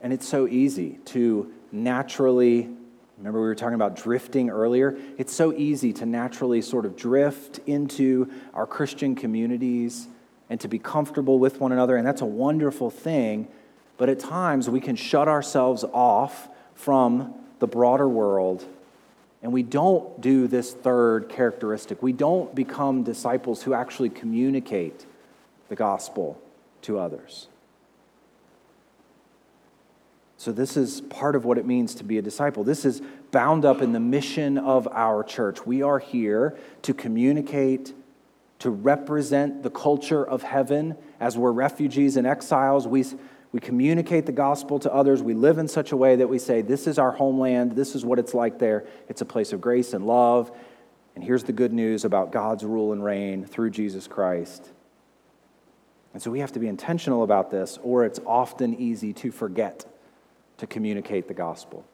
And 0.00 0.12
it's 0.12 0.28
so 0.28 0.46
easy 0.46 1.00
to 1.06 1.52
naturally, 1.72 2.70
remember 3.20 3.42
we 3.42 3.48
were 3.48 3.54
talking 3.54 3.74
about 3.74 3.96
drifting 3.96 4.48
earlier? 4.48 4.98
It's 5.18 5.34
so 5.34 5.52
easy 5.52 5.92
to 5.94 6.06
naturally 6.06 6.62
sort 6.62 6.86
of 6.86 6.96
drift 6.96 7.60
into 7.66 8.30
our 8.54 8.66
Christian 8.66 9.14
communities 9.14 10.08
and 10.48 10.58
to 10.60 10.68
be 10.68 10.78
comfortable 10.78 11.38
with 11.38 11.60
one 11.60 11.70
another, 11.70 11.96
and 11.96 12.06
that's 12.06 12.22
a 12.22 12.26
wonderful 12.26 12.90
thing. 12.90 13.46
But 13.98 14.08
at 14.08 14.20
times 14.20 14.70
we 14.70 14.80
can 14.80 14.96
shut 14.96 15.28
ourselves 15.28 15.84
off 15.84 16.48
from 16.74 17.34
the 17.58 17.66
broader 17.66 18.08
world, 18.08 18.64
and 19.42 19.52
we 19.52 19.62
don't 19.62 20.18
do 20.22 20.46
this 20.46 20.72
third 20.72 21.28
characteristic. 21.28 22.02
We 22.02 22.14
don't 22.14 22.54
become 22.54 23.02
disciples 23.02 23.62
who 23.62 23.74
actually 23.74 24.08
communicate 24.08 25.04
the 25.68 25.76
gospel 25.76 26.40
to 26.82 26.98
others. 26.98 27.48
So, 30.40 30.52
this 30.52 30.78
is 30.78 31.02
part 31.02 31.36
of 31.36 31.44
what 31.44 31.58
it 31.58 31.66
means 31.66 31.94
to 31.96 32.02
be 32.02 32.16
a 32.16 32.22
disciple. 32.22 32.64
This 32.64 32.86
is 32.86 33.02
bound 33.30 33.66
up 33.66 33.82
in 33.82 33.92
the 33.92 34.00
mission 34.00 34.56
of 34.56 34.88
our 34.88 35.22
church. 35.22 35.66
We 35.66 35.82
are 35.82 35.98
here 35.98 36.56
to 36.80 36.94
communicate, 36.94 37.92
to 38.60 38.70
represent 38.70 39.62
the 39.62 39.68
culture 39.68 40.26
of 40.26 40.42
heaven 40.42 40.96
as 41.20 41.36
we're 41.36 41.52
refugees 41.52 42.16
and 42.16 42.26
exiles. 42.26 42.88
We, 42.88 43.04
we 43.52 43.60
communicate 43.60 44.24
the 44.24 44.32
gospel 44.32 44.78
to 44.78 44.90
others. 44.90 45.22
We 45.22 45.34
live 45.34 45.58
in 45.58 45.68
such 45.68 45.92
a 45.92 45.96
way 45.98 46.16
that 46.16 46.30
we 46.30 46.38
say, 46.38 46.62
This 46.62 46.86
is 46.86 46.98
our 46.98 47.12
homeland. 47.12 47.72
This 47.72 47.94
is 47.94 48.02
what 48.02 48.18
it's 48.18 48.32
like 48.32 48.58
there. 48.58 48.86
It's 49.10 49.20
a 49.20 49.26
place 49.26 49.52
of 49.52 49.60
grace 49.60 49.92
and 49.92 50.06
love. 50.06 50.50
And 51.14 51.22
here's 51.22 51.44
the 51.44 51.52
good 51.52 51.74
news 51.74 52.06
about 52.06 52.32
God's 52.32 52.64
rule 52.64 52.94
and 52.94 53.04
reign 53.04 53.44
through 53.44 53.72
Jesus 53.72 54.08
Christ. 54.08 54.70
And 56.14 56.22
so 56.22 56.30
we 56.30 56.40
have 56.40 56.52
to 56.52 56.58
be 56.58 56.66
intentional 56.66 57.24
about 57.24 57.50
this, 57.50 57.78
or 57.82 58.06
it's 58.06 58.20
often 58.24 58.74
easy 58.80 59.12
to 59.12 59.30
forget 59.30 59.84
to 60.60 60.66
communicate 60.66 61.26
the 61.26 61.34
gospel. 61.34 61.84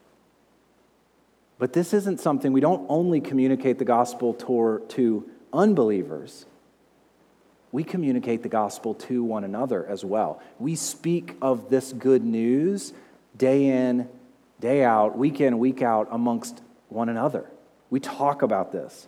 But 1.57 1.73
this 1.73 1.93
isn't 1.93 2.19
something, 2.19 2.53
we 2.53 2.61
don't 2.61 2.85
only 2.89 3.19
communicate 3.19 3.79
the 3.79 3.85
gospel 3.85 4.33
to, 4.35 4.83
to 4.89 5.29
unbelievers, 5.51 6.45
we 7.71 7.83
communicate 7.83 8.43
the 8.43 8.49
gospel 8.49 8.93
to 8.93 9.23
one 9.23 9.43
another 9.43 9.85
as 9.85 10.05
well. 10.05 10.41
We 10.57 10.75
speak 10.75 11.35
of 11.41 11.69
this 11.69 11.91
good 11.91 12.23
news 12.23 12.93
day 13.37 13.65
in, 13.65 14.07
day 14.59 14.83
out, 14.83 15.17
week 15.17 15.41
in, 15.41 15.59
week 15.59 15.81
out 15.81 16.07
amongst 16.11 16.61
one 16.89 17.09
another. 17.09 17.45
We 17.89 17.99
talk 17.99 18.41
about 18.41 18.71
this. 18.71 19.07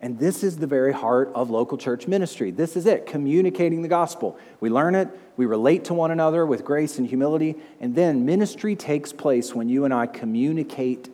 And 0.00 0.18
this 0.18 0.44
is 0.44 0.58
the 0.58 0.66
very 0.66 0.92
heart 0.92 1.30
of 1.34 1.48
local 1.48 1.78
church 1.78 2.06
ministry. 2.06 2.50
This 2.50 2.76
is 2.76 2.86
it, 2.86 3.06
communicating 3.06 3.82
the 3.82 3.88
gospel. 3.88 4.38
We 4.60 4.68
learn 4.68 4.94
it, 4.94 5.08
we 5.36 5.46
relate 5.46 5.84
to 5.86 5.94
one 5.94 6.10
another 6.10 6.44
with 6.44 6.64
grace 6.64 6.98
and 6.98 7.06
humility, 7.06 7.56
and 7.80 7.94
then 7.94 8.26
ministry 8.26 8.76
takes 8.76 9.12
place 9.12 9.54
when 9.54 9.68
you 9.68 9.84
and 9.84 9.94
I 9.94 10.06
communicate 10.06 11.08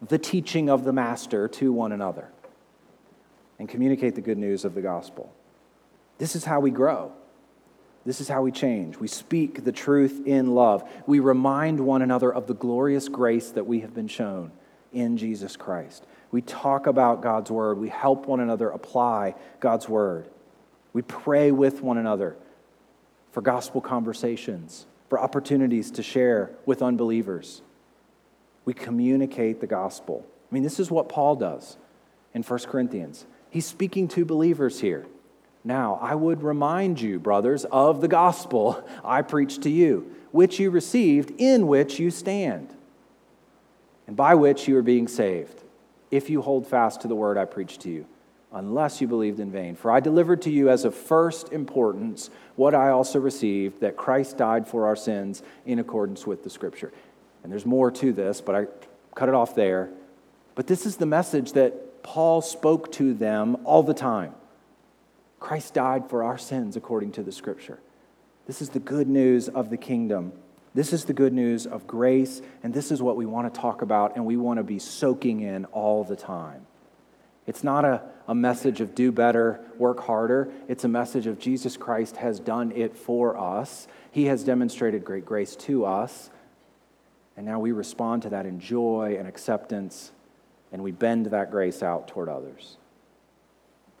the 0.00 0.18
teaching 0.18 0.70
of 0.70 0.84
the 0.84 0.92
Master 0.92 1.48
to 1.48 1.72
one 1.72 1.92
another 1.92 2.28
and 3.58 3.68
communicate 3.68 4.14
the 4.14 4.20
good 4.20 4.38
news 4.38 4.64
of 4.64 4.74
the 4.74 4.82
gospel. 4.82 5.32
This 6.18 6.34
is 6.34 6.44
how 6.44 6.60
we 6.60 6.70
grow. 6.70 7.12
This 8.06 8.20
is 8.20 8.28
how 8.28 8.42
we 8.42 8.52
change. 8.52 8.96
We 8.96 9.08
speak 9.08 9.64
the 9.64 9.72
truth 9.72 10.26
in 10.26 10.54
love. 10.54 10.88
We 11.06 11.20
remind 11.20 11.80
one 11.80 12.00
another 12.00 12.32
of 12.32 12.46
the 12.46 12.54
glorious 12.54 13.08
grace 13.08 13.50
that 13.50 13.66
we 13.66 13.80
have 13.80 13.94
been 13.94 14.08
shown 14.08 14.52
in 14.92 15.18
Jesus 15.18 15.56
Christ. 15.56 16.06
We 16.30 16.42
talk 16.42 16.86
about 16.86 17.22
God's 17.22 17.50
word. 17.50 17.78
We 17.78 17.88
help 17.88 18.26
one 18.26 18.40
another 18.40 18.68
apply 18.70 19.34
God's 19.60 19.88
word. 19.88 20.28
We 20.92 21.02
pray 21.02 21.50
with 21.50 21.82
one 21.82 21.98
another 21.98 22.36
for 23.32 23.40
gospel 23.40 23.80
conversations, 23.80 24.86
for 25.08 25.18
opportunities 25.18 25.90
to 25.92 26.02
share 26.02 26.50
with 26.66 26.82
unbelievers. 26.82 27.62
We 28.64 28.74
communicate 28.74 29.60
the 29.60 29.66
gospel. 29.66 30.26
I 30.50 30.54
mean, 30.54 30.62
this 30.62 30.78
is 30.78 30.90
what 30.90 31.08
Paul 31.08 31.36
does 31.36 31.76
in 32.34 32.42
1 32.42 32.58
Corinthians. 32.60 33.24
He's 33.50 33.66
speaking 33.66 34.08
to 34.08 34.24
believers 34.24 34.80
here. 34.80 35.06
Now, 35.64 35.98
I 36.02 36.14
would 36.14 36.42
remind 36.42 37.00
you, 37.00 37.18
brothers, 37.18 37.64
of 37.66 38.00
the 38.00 38.08
gospel 38.08 38.86
I 39.04 39.22
preached 39.22 39.62
to 39.62 39.70
you, 39.70 40.14
which 40.30 40.58
you 40.58 40.70
received, 40.70 41.32
in 41.38 41.66
which 41.66 41.98
you 41.98 42.10
stand, 42.10 42.74
and 44.06 44.14
by 44.14 44.34
which 44.34 44.68
you 44.68 44.76
are 44.76 44.82
being 44.82 45.08
saved 45.08 45.62
if 46.10 46.30
you 46.30 46.42
hold 46.42 46.66
fast 46.66 47.02
to 47.02 47.08
the 47.08 47.14
word 47.14 47.36
I 47.36 47.44
preached 47.44 47.80
to 47.82 47.90
you, 47.90 48.06
unless 48.52 49.00
you 49.00 49.06
believed 49.06 49.40
in 49.40 49.50
vain. 49.50 49.76
For 49.76 49.90
I 49.90 50.00
delivered 50.00 50.42
to 50.42 50.50
you 50.50 50.70
as 50.70 50.84
of 50.84 50.94
first 50.94 51.52
importance 51.52 52.30
what 52.56 52.74
I 52.74 52.90
also 52.90 53.18
received 53.20 53.80
that 53.80 53.96
Christ 53.96 54.38
died 54.38 54.66
for 54.66 54.86
our 54.86 54.96
sins 54.96 55.42
in 55.66 55.78
accordance 55.78 56.26
with 56.26 56.44
the 56.44 56.50
scripture. 56.50 56.92
And 57.42 57.52
there's 57.52 57.66
more 57.66 57.90
to 57.90 58.12
this, 58.12 58.40
but 58.40 58.54
I 58.54 58.66
cut 59.14 59.28
it 59.28 59.34
off 59.34 59.54
there. 59.54 59.90
But 60.54 60.66
this 60.66 60.86
is 60.86 60.96
the 60.96 61.06
message 61.06 61.52
that 61.52 62.02
Paul 62.02 62.40
spoke 62.40 62.90
to 62.92 63.12
them 63.14 63.58
all 63.64 63.82
the 63.82 63.94
time 63.94 64.34
Christ 65.40 65.74
died 65.74 66.10
for 66.10 66.24
our 66.24 66.38
sins 66.38 66.76
according 66.76 67.12
to 67.12 67.22
the 67.22 67.30
scripture. 67.30 67.78
This 68.46 68.60
is 68.60 68.70
the 68.70 68.80
good 68.80 69.08
news 69.08 69.48
of 69.48 69.70
the 69.70 69.76
kingdom. 69.76 70.32
This 70.78 70.92
is 70.92 71.06
the 71.06 71.12
good 71.12 71.32
news 71.32 71.66
of 71.66 71.88
grace, 71.88 72.40
and 72.62 72.72
this 72.72 72.92
is 72.92 73.02
what 73.02 73.16
we 73.16 73.26
want 73.26 73.52
to 73.52 73.60
talk 73.60 73.82
about 73.82 74.14
and 74.14 74.24
we 74.24 74.36
want 74.36 74.58
to 74.58 74.62
be 74.62 74.78
soaking 74.78 75.40
in 75.40 75.64
all 75.64 76.04
the 76.04 76.14
time. 76.14 76.68
It's 77.48 77.64
not 77.64 77.84
a, 77.84 78.02
a 78.28 78.34
message 78.36 78.80
of 78.80 78.94
do 78.94 79.10
better, 79.10 79.58
work 79.76 79.98
harder. 79.98 80.52
It's 80.68 80.84
a 80.84 80.88
message 80.88 81.26
of 81.26 81.40
Jesus 81.40 81.76
Christ 81.76 82.18
has 82.18 82.38
done 82.38 82.70
it 82.70 82.94
for 82.94 83.36
us. 83.36 83.88
He 84.12 84.26
has 84.26 84.44
demonstrated 84.44 85.04
great 85.04 85.26
grace 85.26 85.56
to 85.56 85.84
us. 85.84 86.30
And 87.36 87.44
now 87.44 87.58
we 87.58 87.72
respond 87.72 88.22
to 88.22 88.28
that 88.28 88.46
in 88.46 88.60
joy 88.60 89.16
and 89.18 89.26
acceptance, 89.26 90.12
and 90.70 90.84
we 90.84 90.92
bend 90.92 91.26
that 91.26 91.50
grace 91.50 91.82
out 91.82 92.06
toward 92.06 92.28
others. 92.28 92.76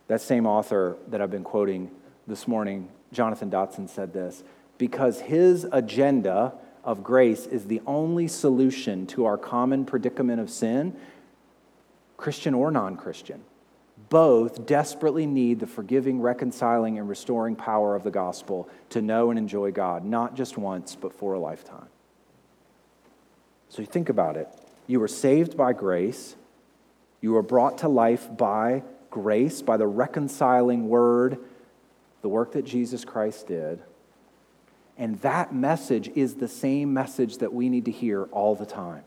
That 0.06 0.20
same 0.20 0.46
author 0.46 0.96
that 1.08 1.20
I've 1.20 1.32
been 1.32 1.42
quoting 1.42 1.90
this 2.28 2.46
morning, 2.46 2.88
Jonathan 3.12 3.50
Dodson, 3.50 3.88
said 3.88 4.12
this 4.12 4.44
because 4.78 5.22
his 5.22 5.66
agenda 5.72 6.54
of 6.84 7.02
grace 7.02 7.46
is 7.46 7.66
the 7.66 7.82
only 7.86 8.28
solution 8.28 9.06
to 9.08 9.24
our 9.24 9.36
common 9.36 9.84
predicament 9.84 10.40
of 10.40 10.50
sin, 10.50 10.96
Christian 12.16 12.54
or 12.54 12.70
non 12.70 12.96
Christian. 12.96 13.42
Both 14.08 14.66
desperately 14.66 15.26
need 15.26 15.60
the 15.60 15.66
forgiving, 15.66 16.20
reconciling, 16.20 16.98
and 16.98 17.08
restoring 17.08 17.56
power 17.56 17.94
of 17.94 18.04
the 18.04 18.10
gospel 18.10 18.68
to 18.90 19.02
know 19.02 19.30
and 19.30 19.38
enjoy 19.38 19.72
God, 19.72 20.04
not 20.04 20.34
just 20.34 20.56
once, 20.56 20.96
but 20.96 21.12
for 21.12 21.34
a 21.34 21.38
lifetime. 21.38 21.88
So 23.68 23.82
you 23.82 23.86
think 23.86 24.08
about 24.08 24.36
it. 24.36 24.48
You 24.86 25.00
were 25.00 25.08
saved 25.08 25.56
by 25.56 25.74
grace, 25.74 26.36
you 27.20 27.32
were 27.32 27.42
brought 27.42 27.78
to 27.78 27.88
life 27.88 28.28
by 28.36 28.82
grace, 29.10 29.60
by 29.60 29.76
the 29.76 29.86
reconciling 29.86 30.88
word, 30.88 31.38
the 32.22 32.28
work 32.28 32.52
that 32.52 32.64
Jesus 32.64 33.04
Christ 33.04 33.48
did. 33.48 33.80
And 34.98 35.20
that 35.20 35.54
message 35.54 36.10
is 36.14 36.34
the 36.34 36.48
same 36.48 36.92
message 36.92 37.38
that 37.38 37.52
we 37.52 37.68
need 37.68 37.84
to 37.84 37.92
hear 37.92 38.24
all 38.24 38.56
the 38.56 38.66
time 38.66 39.04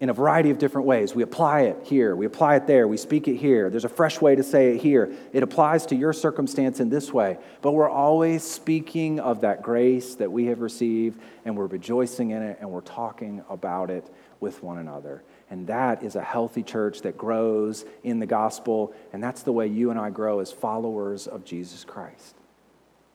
in 0.00 0.10
a 0.10 0.12
variety 0.12 0.50
of 0.50 0.58
different 0.58 0.86
ways. 0.86 1.14
We 1.14 1.22
apply 1.22 1.62
it 1.62 1.78
here, 1.84 2.16
we 2.16 2.26
apply 2.26 2.56
it 2.56 2.66
there, 2.66 2.88
we 2.88 2.96
speak 2.96 3.28
it 3.28 3.36
here. 3.36 3.70
There's 3.70 3.84
a 3.84 3.88
fresh 3.88 4.20
way 4.20 4.34
to 4.34 4.42
say 4.42 4.74
it 4.74 4.82
here. 4.82 5.12
It 5.32 5.42
applies 5.42 5.86
to 5.86 5.96
your 5.96 6.12
circumstance 6.12 6.80
in 6.80 6.90
this 6.90 7.12
way, 7.12 7.38
but 7.62 7.72
we're 7.72 7.88
always 7.88 8.42
speaking 8.42 9.20
of 9.20 9.42
that 9.42 9.62
grace 9.62 10.16
that 10.16 10.30
we 10.30 10.46
have 10.46 10.60
received, 10.60 11.20
and 11.44 11.56
we're 11.56 11.66
rejoicing 11.66 12.32
in 12.32 12.42
it, 12.42 12.58
and 12.60 12.68
we're 12.68 12.80
talking 12.80 13.44
about 13.48 13.88
it 13.88 14.12
with 14.40 14.62
one 14.62 14.78
another. 14.78 15.22
And 15.48 15.68
that 15.68 16.02
is 16.02 16.16
a 16.16 16.22
healthy 16.22 16.64
church 16.64 17.02
that 17.02 17.16
grows 17.16 17.84
in 18.02 18.18
the 18.18 18.26
gospel, 18.26 18.92
and 19.12 19.22
that's 19.22 19.42
the 19.42 19.52
way 19.52 19.68
you 19.68 19.90
and 19.90 19.98
I 19.98 20.10
grow 20.10 20.40
as 20.40 20.50
followers 20.50 21.28
of 21.28 21.44
Jesus 21.44 21.84
Christ. 21.84 22.34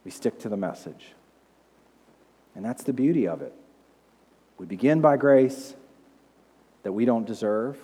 We 0.06 0.12
stick 0.12 0.40
to 0.40 0.50
the 0.50 0.58
message. 0.58 1.14
And 2.56 2.66
that's 2.66 2.84
the 2.84 2.94
beauty 2.94 3.28
of 3.28 3.42
it. 3.42 3.54
We 4.58 4.66
begin 4.66 5.02
by 5.02 5.18
grace 5.18 5.76
that 6.84 6.92
we 6.92 7.06
don't 7.06 7.26
deserve. 7.26 7.78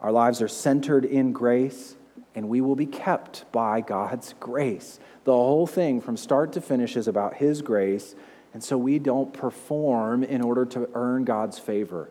Our 0.00 0.12
lives 0.12 0.40
are 0.42 0.48
centered 0.48 1.04
in 1.04 1.32
grace, 1.32 1.96
and 2.34 2.48
we 2.48 2.60
will 2.60 2.76
be 2.76 2.86
kept 2.86 3.50
by 3.52 3.80
God's 3.80 4.34
grace. 4.40 4.98
The 5.24 5.32
whole 5.32 5.66
thing, 5.66 6.00
from 6.00 6.16
start 6.16 6.52
to 6.54 6.60
finish, 6.60 6.96
is 6.96 7.06
about 7.06 7.34
His 7.34 7.62
grace, 7.62 8.14
and 8.54 8.64
so 8.64 8.78
we 8.78 8.98
don't 8.98 9.32
perform 9.32 10.24
in 10.24 10.42
order 10.42 10.64
to 10.66 10.88
earn 10.94 11.24
God's 11.24 11.58
favor. 11.58 12.08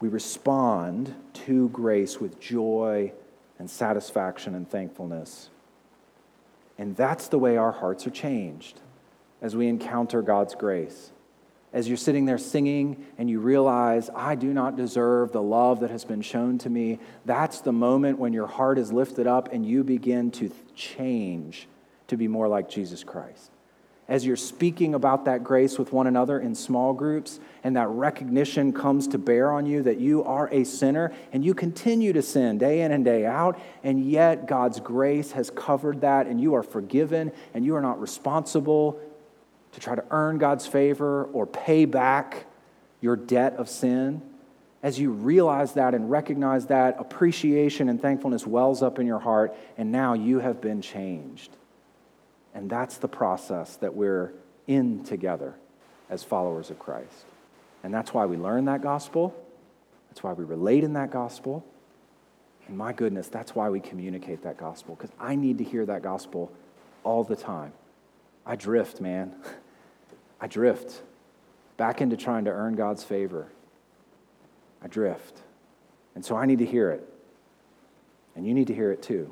We 0.00 0.08
respond 0.08 1.14
to 1.46 1.68
grace 1.70 2.20
with 2.20 2.38
joy 2.38 3.12
and 3.58 3.70
satisfaction 3.70 4.54
and 4.54 4.68
thankfulness. 4.68 5.48
And 6.78 6.96
that's 6.96 7.28
the 7.28 7.38
way 7.38 7.56
our 7.56 7.72
hearts 7.72 8.06
are 8.06 8.10
changed 8.10 8.80
as 9.40 9.56
we 9.56 9.68
encounter 9.68 10.22
God's 10.22 10.54
grace. 10.54 11.10
As 11.72 11.88
you're 11.88 11.96
sitting 11.96 12.24
there 12.24 12.38
singing 12.38 13.06
and 13.18 13.28
you 13.28 13.40
realize, 13.40 14.08
I 14.14 14.34
do 14.34 14.52
not 14.52 14.76
deserve 14.76 15.32
the 15.32 15.42
love 15.42 15.80
that 15.80 15.90
has 15.90 16.04
been 16.04 16.22
shown 16.22 16.58
to 16.58 16.70
me, 16.70 17.00
that's 17.24 17.60
the 17.60 17.72
moment 17.72 18.18
when 18.18 18.32
your 18.32 18.46
heart 18.46 18.78
is 18.78 18.92
lifted 18.92 19.26
up 19.26 19.52
and 19.52 19.66
you 19.66 19.84
begin 19.84 20.30
to 20.32 20.50
change 20.74 21.68
to 22.08 22.16
be 22.16 22.28
more 22.28 22.48
like 22.48 22.68
Jesus 22.70 23.04
Christ. 23.04 23.50
As 24.08 24.24
you're 24.24 24.36
speaking 24.36 24.94
about 24.94 25.24
that 25.24 25.42
grace 25.42 25.78
with 25.78 25.92
one 25.92 26.06
another 26.06 26.38
in 26.38 26.54
small 26.54 26.92
groups, 26.92 27.40
and 27.64 27.76
that 27.76 27.88
recognition 27.88 28.72
comes 28.72 29.08
to 29.08 29.18
bear 29.18 29.50
on 29.50 29.66
you 29.66 29.82
that 29.82 29.98
you 29.98 30.22
are 30.22 30.48
a 30.52 30.62
sinner 30.62 31.12
and 31.32 31.44
you 31.44 31.54
continue 31.54 32.12
to 32.12 32.22
sin 32.22 32.56
day 32.56 32.82
in 32.82 32.92
and 32.92 33.04
day 33.04 33.26
out, 33.26 33.58
and 33.82 34.08
yet 34.08 34.46
God's 34.46 34.78
grace 34.78 35.32
has 35.32 35.50
covered 35.50 36.02
that, 36.02 36.26
and 36.26 36.40
you 36.40 36.54
are 36.54 36.62
forgiven, 36.62 37.32
and 37.52 37.64
you 37.64 37.74
are 37.74 37.82
not 37.82 38.00
responsible 38.00 39.00
to 39.72 39.80
try 39.80 39.94
to 39.94 40.04
earn 40.10 40.38
God's 40.38 40.66
favor 40.66 41.24
or 41.32 41.46
pay 41.46 41.84
back 41.84 42.46
your 43.00 43.16
debt 43.16 43.54
of 43.56 43.68
sin. 43.68 44.22
As 44.82 45.00
you 45.00 45.10
realize 45.10 45.72
that 45.72 45.94
and 45.94 46.10
recognize 46.10 46.66
that, 46.66 46.96
appreciation 47.00 47.88
and 47.88 48.00
thankfulness 48.00 48.46
wells 48.46 48.82
up 48.84 49.00
in 49.00 49.06
your 49.06 49.18
heart, 49.18 49.56
and 49.76 49.90
now 49.90 50.14
you 50.14 50.38
have 50.38 50.60
been 50.60 50.80
changed. 50.80 51.50
And 52.56 52.70
that's 52.70 52.96
the 52.96 53.06
process 53.06 53.76
that 53.76 53.94
we're 53.94 54.32
in 54.66 55.04
together 55.04 55.54
as 56.08 56.24
followers 56.24 56.70
of 56.70 56.78
Christ. 56.78 57.26
And 57.84 57.92
that's 57.92 58.14
why 58.14 58.24
we 58.24 58.38
learn 58.38 58.64
that 58.64 58.80
gospel. 58.80 59.36
That's 60.08 60.22
why 60.22 60.32
we 60.32 60.42
relate 60.42 60.82
in 60.82 60.94
that 60.94 61.10
gospel. 61.10 61.66
And 62.66 62.78
my 62.78 62.94
goodness, 62.94 63.28
that's 63.28 63.54
why 63.54 63.68
we 63.68 63.78
communicate 63.78 64.42
that 64.44 64.56
gospel, 64.56 64.94
because 64.94 65.14
I 65.20 65.36
need 65.36 65.58
to 65.58 65.64
hear 65.64 65.84
that 65.84 66.02
gospel 66.02 66.50
all 67.04 67.24
the 67.24 67.36
time. 67.36 67.74
I 68.46 68.56
drift, 68.56 69.02
man. 69.02 69.34
I 70.40 70.46
drift 70.46 71.02
back 71.76 72.00
into 72.00 72.16
trying 72.16 72.46
to 72.46 72.50
earn 72.50 72.74
God's 72.74 73.04
favor. 73.04 73.48
I 74.82 74.88
drift. 74.88 75.42
And 76.14 76.24
so 76.24 76.34
I 76.34 76.46
need 76.46 76.60
to 76.60 76.66
hear 76.66 76.90
it. 76.90 77.06
And 78.34 78.46
you 78.46 78.54
need 78.54 78.68
to 78.68 78.74
hear 78.74 78.90
it 78.92 79.02
too. 79.02 79.30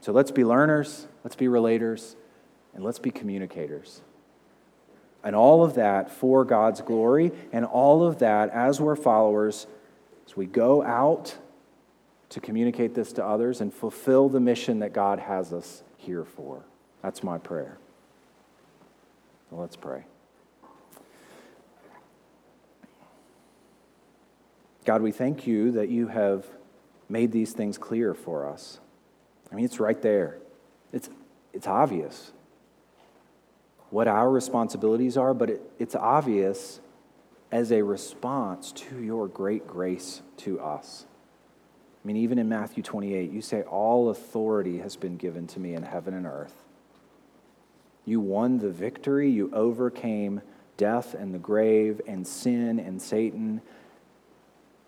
So 0.00 0.10
let's 0.12 0.32
be 0.32 0.44
learners, 0.44 1.06
let's 1.26 1.34
be 1.34 1.46
relators, 1.46 2.14
and 2.72 2.84
let's 2.84 3.00
be 3.00 3.10
communicators. 3.10 4.00
And 5.24 5.34
all 5.34 5.64
of 5.64 5.74
that 5.74 6.08
for 6.08 6.44
God's 6.44 6.80
glory, 6.82 7.32
and 7.52 7.64
all 7.64 8.06
of 8.06 8.20
that 8.20 8.50
as 8.50 8.80
we're 8.80 8.94
followers, 8.94 9.66
as 10.24 10.36
we 10.36 10.46
go 10.46 10.84
out 10.84 11.36
to 12.28 12.38
communicate 12.38 12.94
this 12.94 13.12
to 13.14 13.24
others 13.24 13.60
and 13.60 13.74
fulfill 13.74 14.28
the 14.28 14.38
mission 14.38 14.78
that 14.78 14.92
God 14.92 15.18
has 15.18 15.52
us 15.52 15.82
here 15.96 16.24
for. 16.24 16.62
That's 17.02 17.24
my 17.24 17.38
prayer. 17.38 17.76
Well, 19.50 19.62
let's 19.62 19.74
pray. 19.74 20.04
God, 24.84 25.02
we 25.02 25.10
thank 25.10 25.44
you 25.44 25.72
that 25.72 25.88
you 25.88 26.06
have 26.06 26.46
made 27.08 27.32
these 27.32 27.52
things 27.52 27.78
clear 27.78 28.14
for 28.14 28.48
us. 28.48 28.78
I 29.50 29.56
mean, 29.56 29.64
it's 29.64 29.80
right 29.80 30.00
there. 30.00 30.38
It's, 30.92 31.08
it's 31.52 31.66
obvious 31.66 32.32
what 33.90 34.08
our 34.08 34.30
responsibilities 34.30 35.16
are, 35.16 35.34
but 35.34 35.50
it, 35.50 35.62
it's 35.78 35.94
obvious 35.94 36.80
as 37.52 37.72
a 37.72 37.82
response 37.82 38.72
to 38.72 39.00
your 39.00 39.28
great 39.28 39.66
grace 39.66 40.22
to 40.38 40.60
us. 40.60 41.06
I 42.04 42.06
mean, 42.06 42.16
even 42.18 42.38
in 42.38 42.48
Matthew 42.48 42.82
28, 42.82 43.30
you 43.30 43.40
say, 43.40 43.62
All 43.62 44.10
authority 44.10 44.78
has 44.78 44.96
been 44.96 45.16
given 45.16 45.46
to 45.48 45.60
me 45.60 45.74
in 45.74 45.82
heaven 45.82 46.14
and 46.14 46.26
earth. 46.26 46.54
You 48.04 48.20
won 48.20 48.58
the 48.58 48.70
victory, 48.70 49.30
you 49.30 49.50
overcame 49.52 50.40
death 50.76 51.14
and 51.14 51.34
the 51.34 51.38
grave 51.38 52.00
and 52.06 52.26
sin 52.26 52.78
and 52.78 53.00
Satan. 53.00 53.60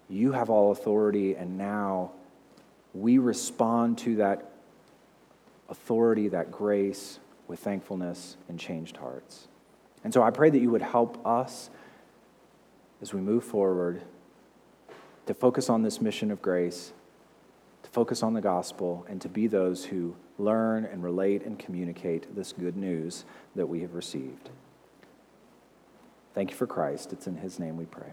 You 0.08 0.32
have 0.32 0.50
all 0.50 0.70
authority, 0.70 1.34
and 1.34 1.58
now 1.58 2.12
we 2.94 3.18
respond 3.18 3.98
to 3.98 4.16
that 4.16 4.52
authority, 5.68 6.28
that 6.28 6.50
grace, 6.50 7.18
with 7.46 7.60
thankfulness 7.60 8.36
and 8.48 8.58
changed 8.60 8.98
hearts. 8.98 9.48
And 10.04 10.12
so 10.12 10.22
I 10.22 10.30
pray 10.30 10.50
that 10.50 10.58
you 10.60 10.70
would 10.70 10.82
help 10.82 11.26
us 11.26 11.70
as 13.00 13.12
we 13.12 13.20
move 13.20 13.44
forward 13.44 14.02
to 15.26 15.34
focus 15.34 15.68
on 15.68 15.82
this 15.82 16.00
mission 16.00 16.30
of 16.30 16.40
grace, 16.40 16.92
to 17.82 17.90
focus 17.90 18.22
on 18.22 18.34
the 18.34 18.40
gospel, 18.40 19.06
and 19.08 19.20
to 19.20 19.28
be 19.28 19.46
those 19.46 19.86
who 19.86 20.14
learn 20.38 20.84
and 20.84 21.02
relate 21.02 21.42
and 21.42 21.58
communicate 21.58 22.34
this 22.34 22.52
good 22.52 22.76
news 22.76 23.24
that 23.56 23.66
we 23.66 23.80
have 23.80 23.94
received. 23.94 24.50
Thank 26.34 26.50
you 26.50 26.56
for 26.56 26.66
Christ. 26.66 27.12
It's 27.12 27.26
in 27.26 27.36
his 27.36 27.58
name 27.58 27.76
we 27.76 27.86
pray. 27.86 28.12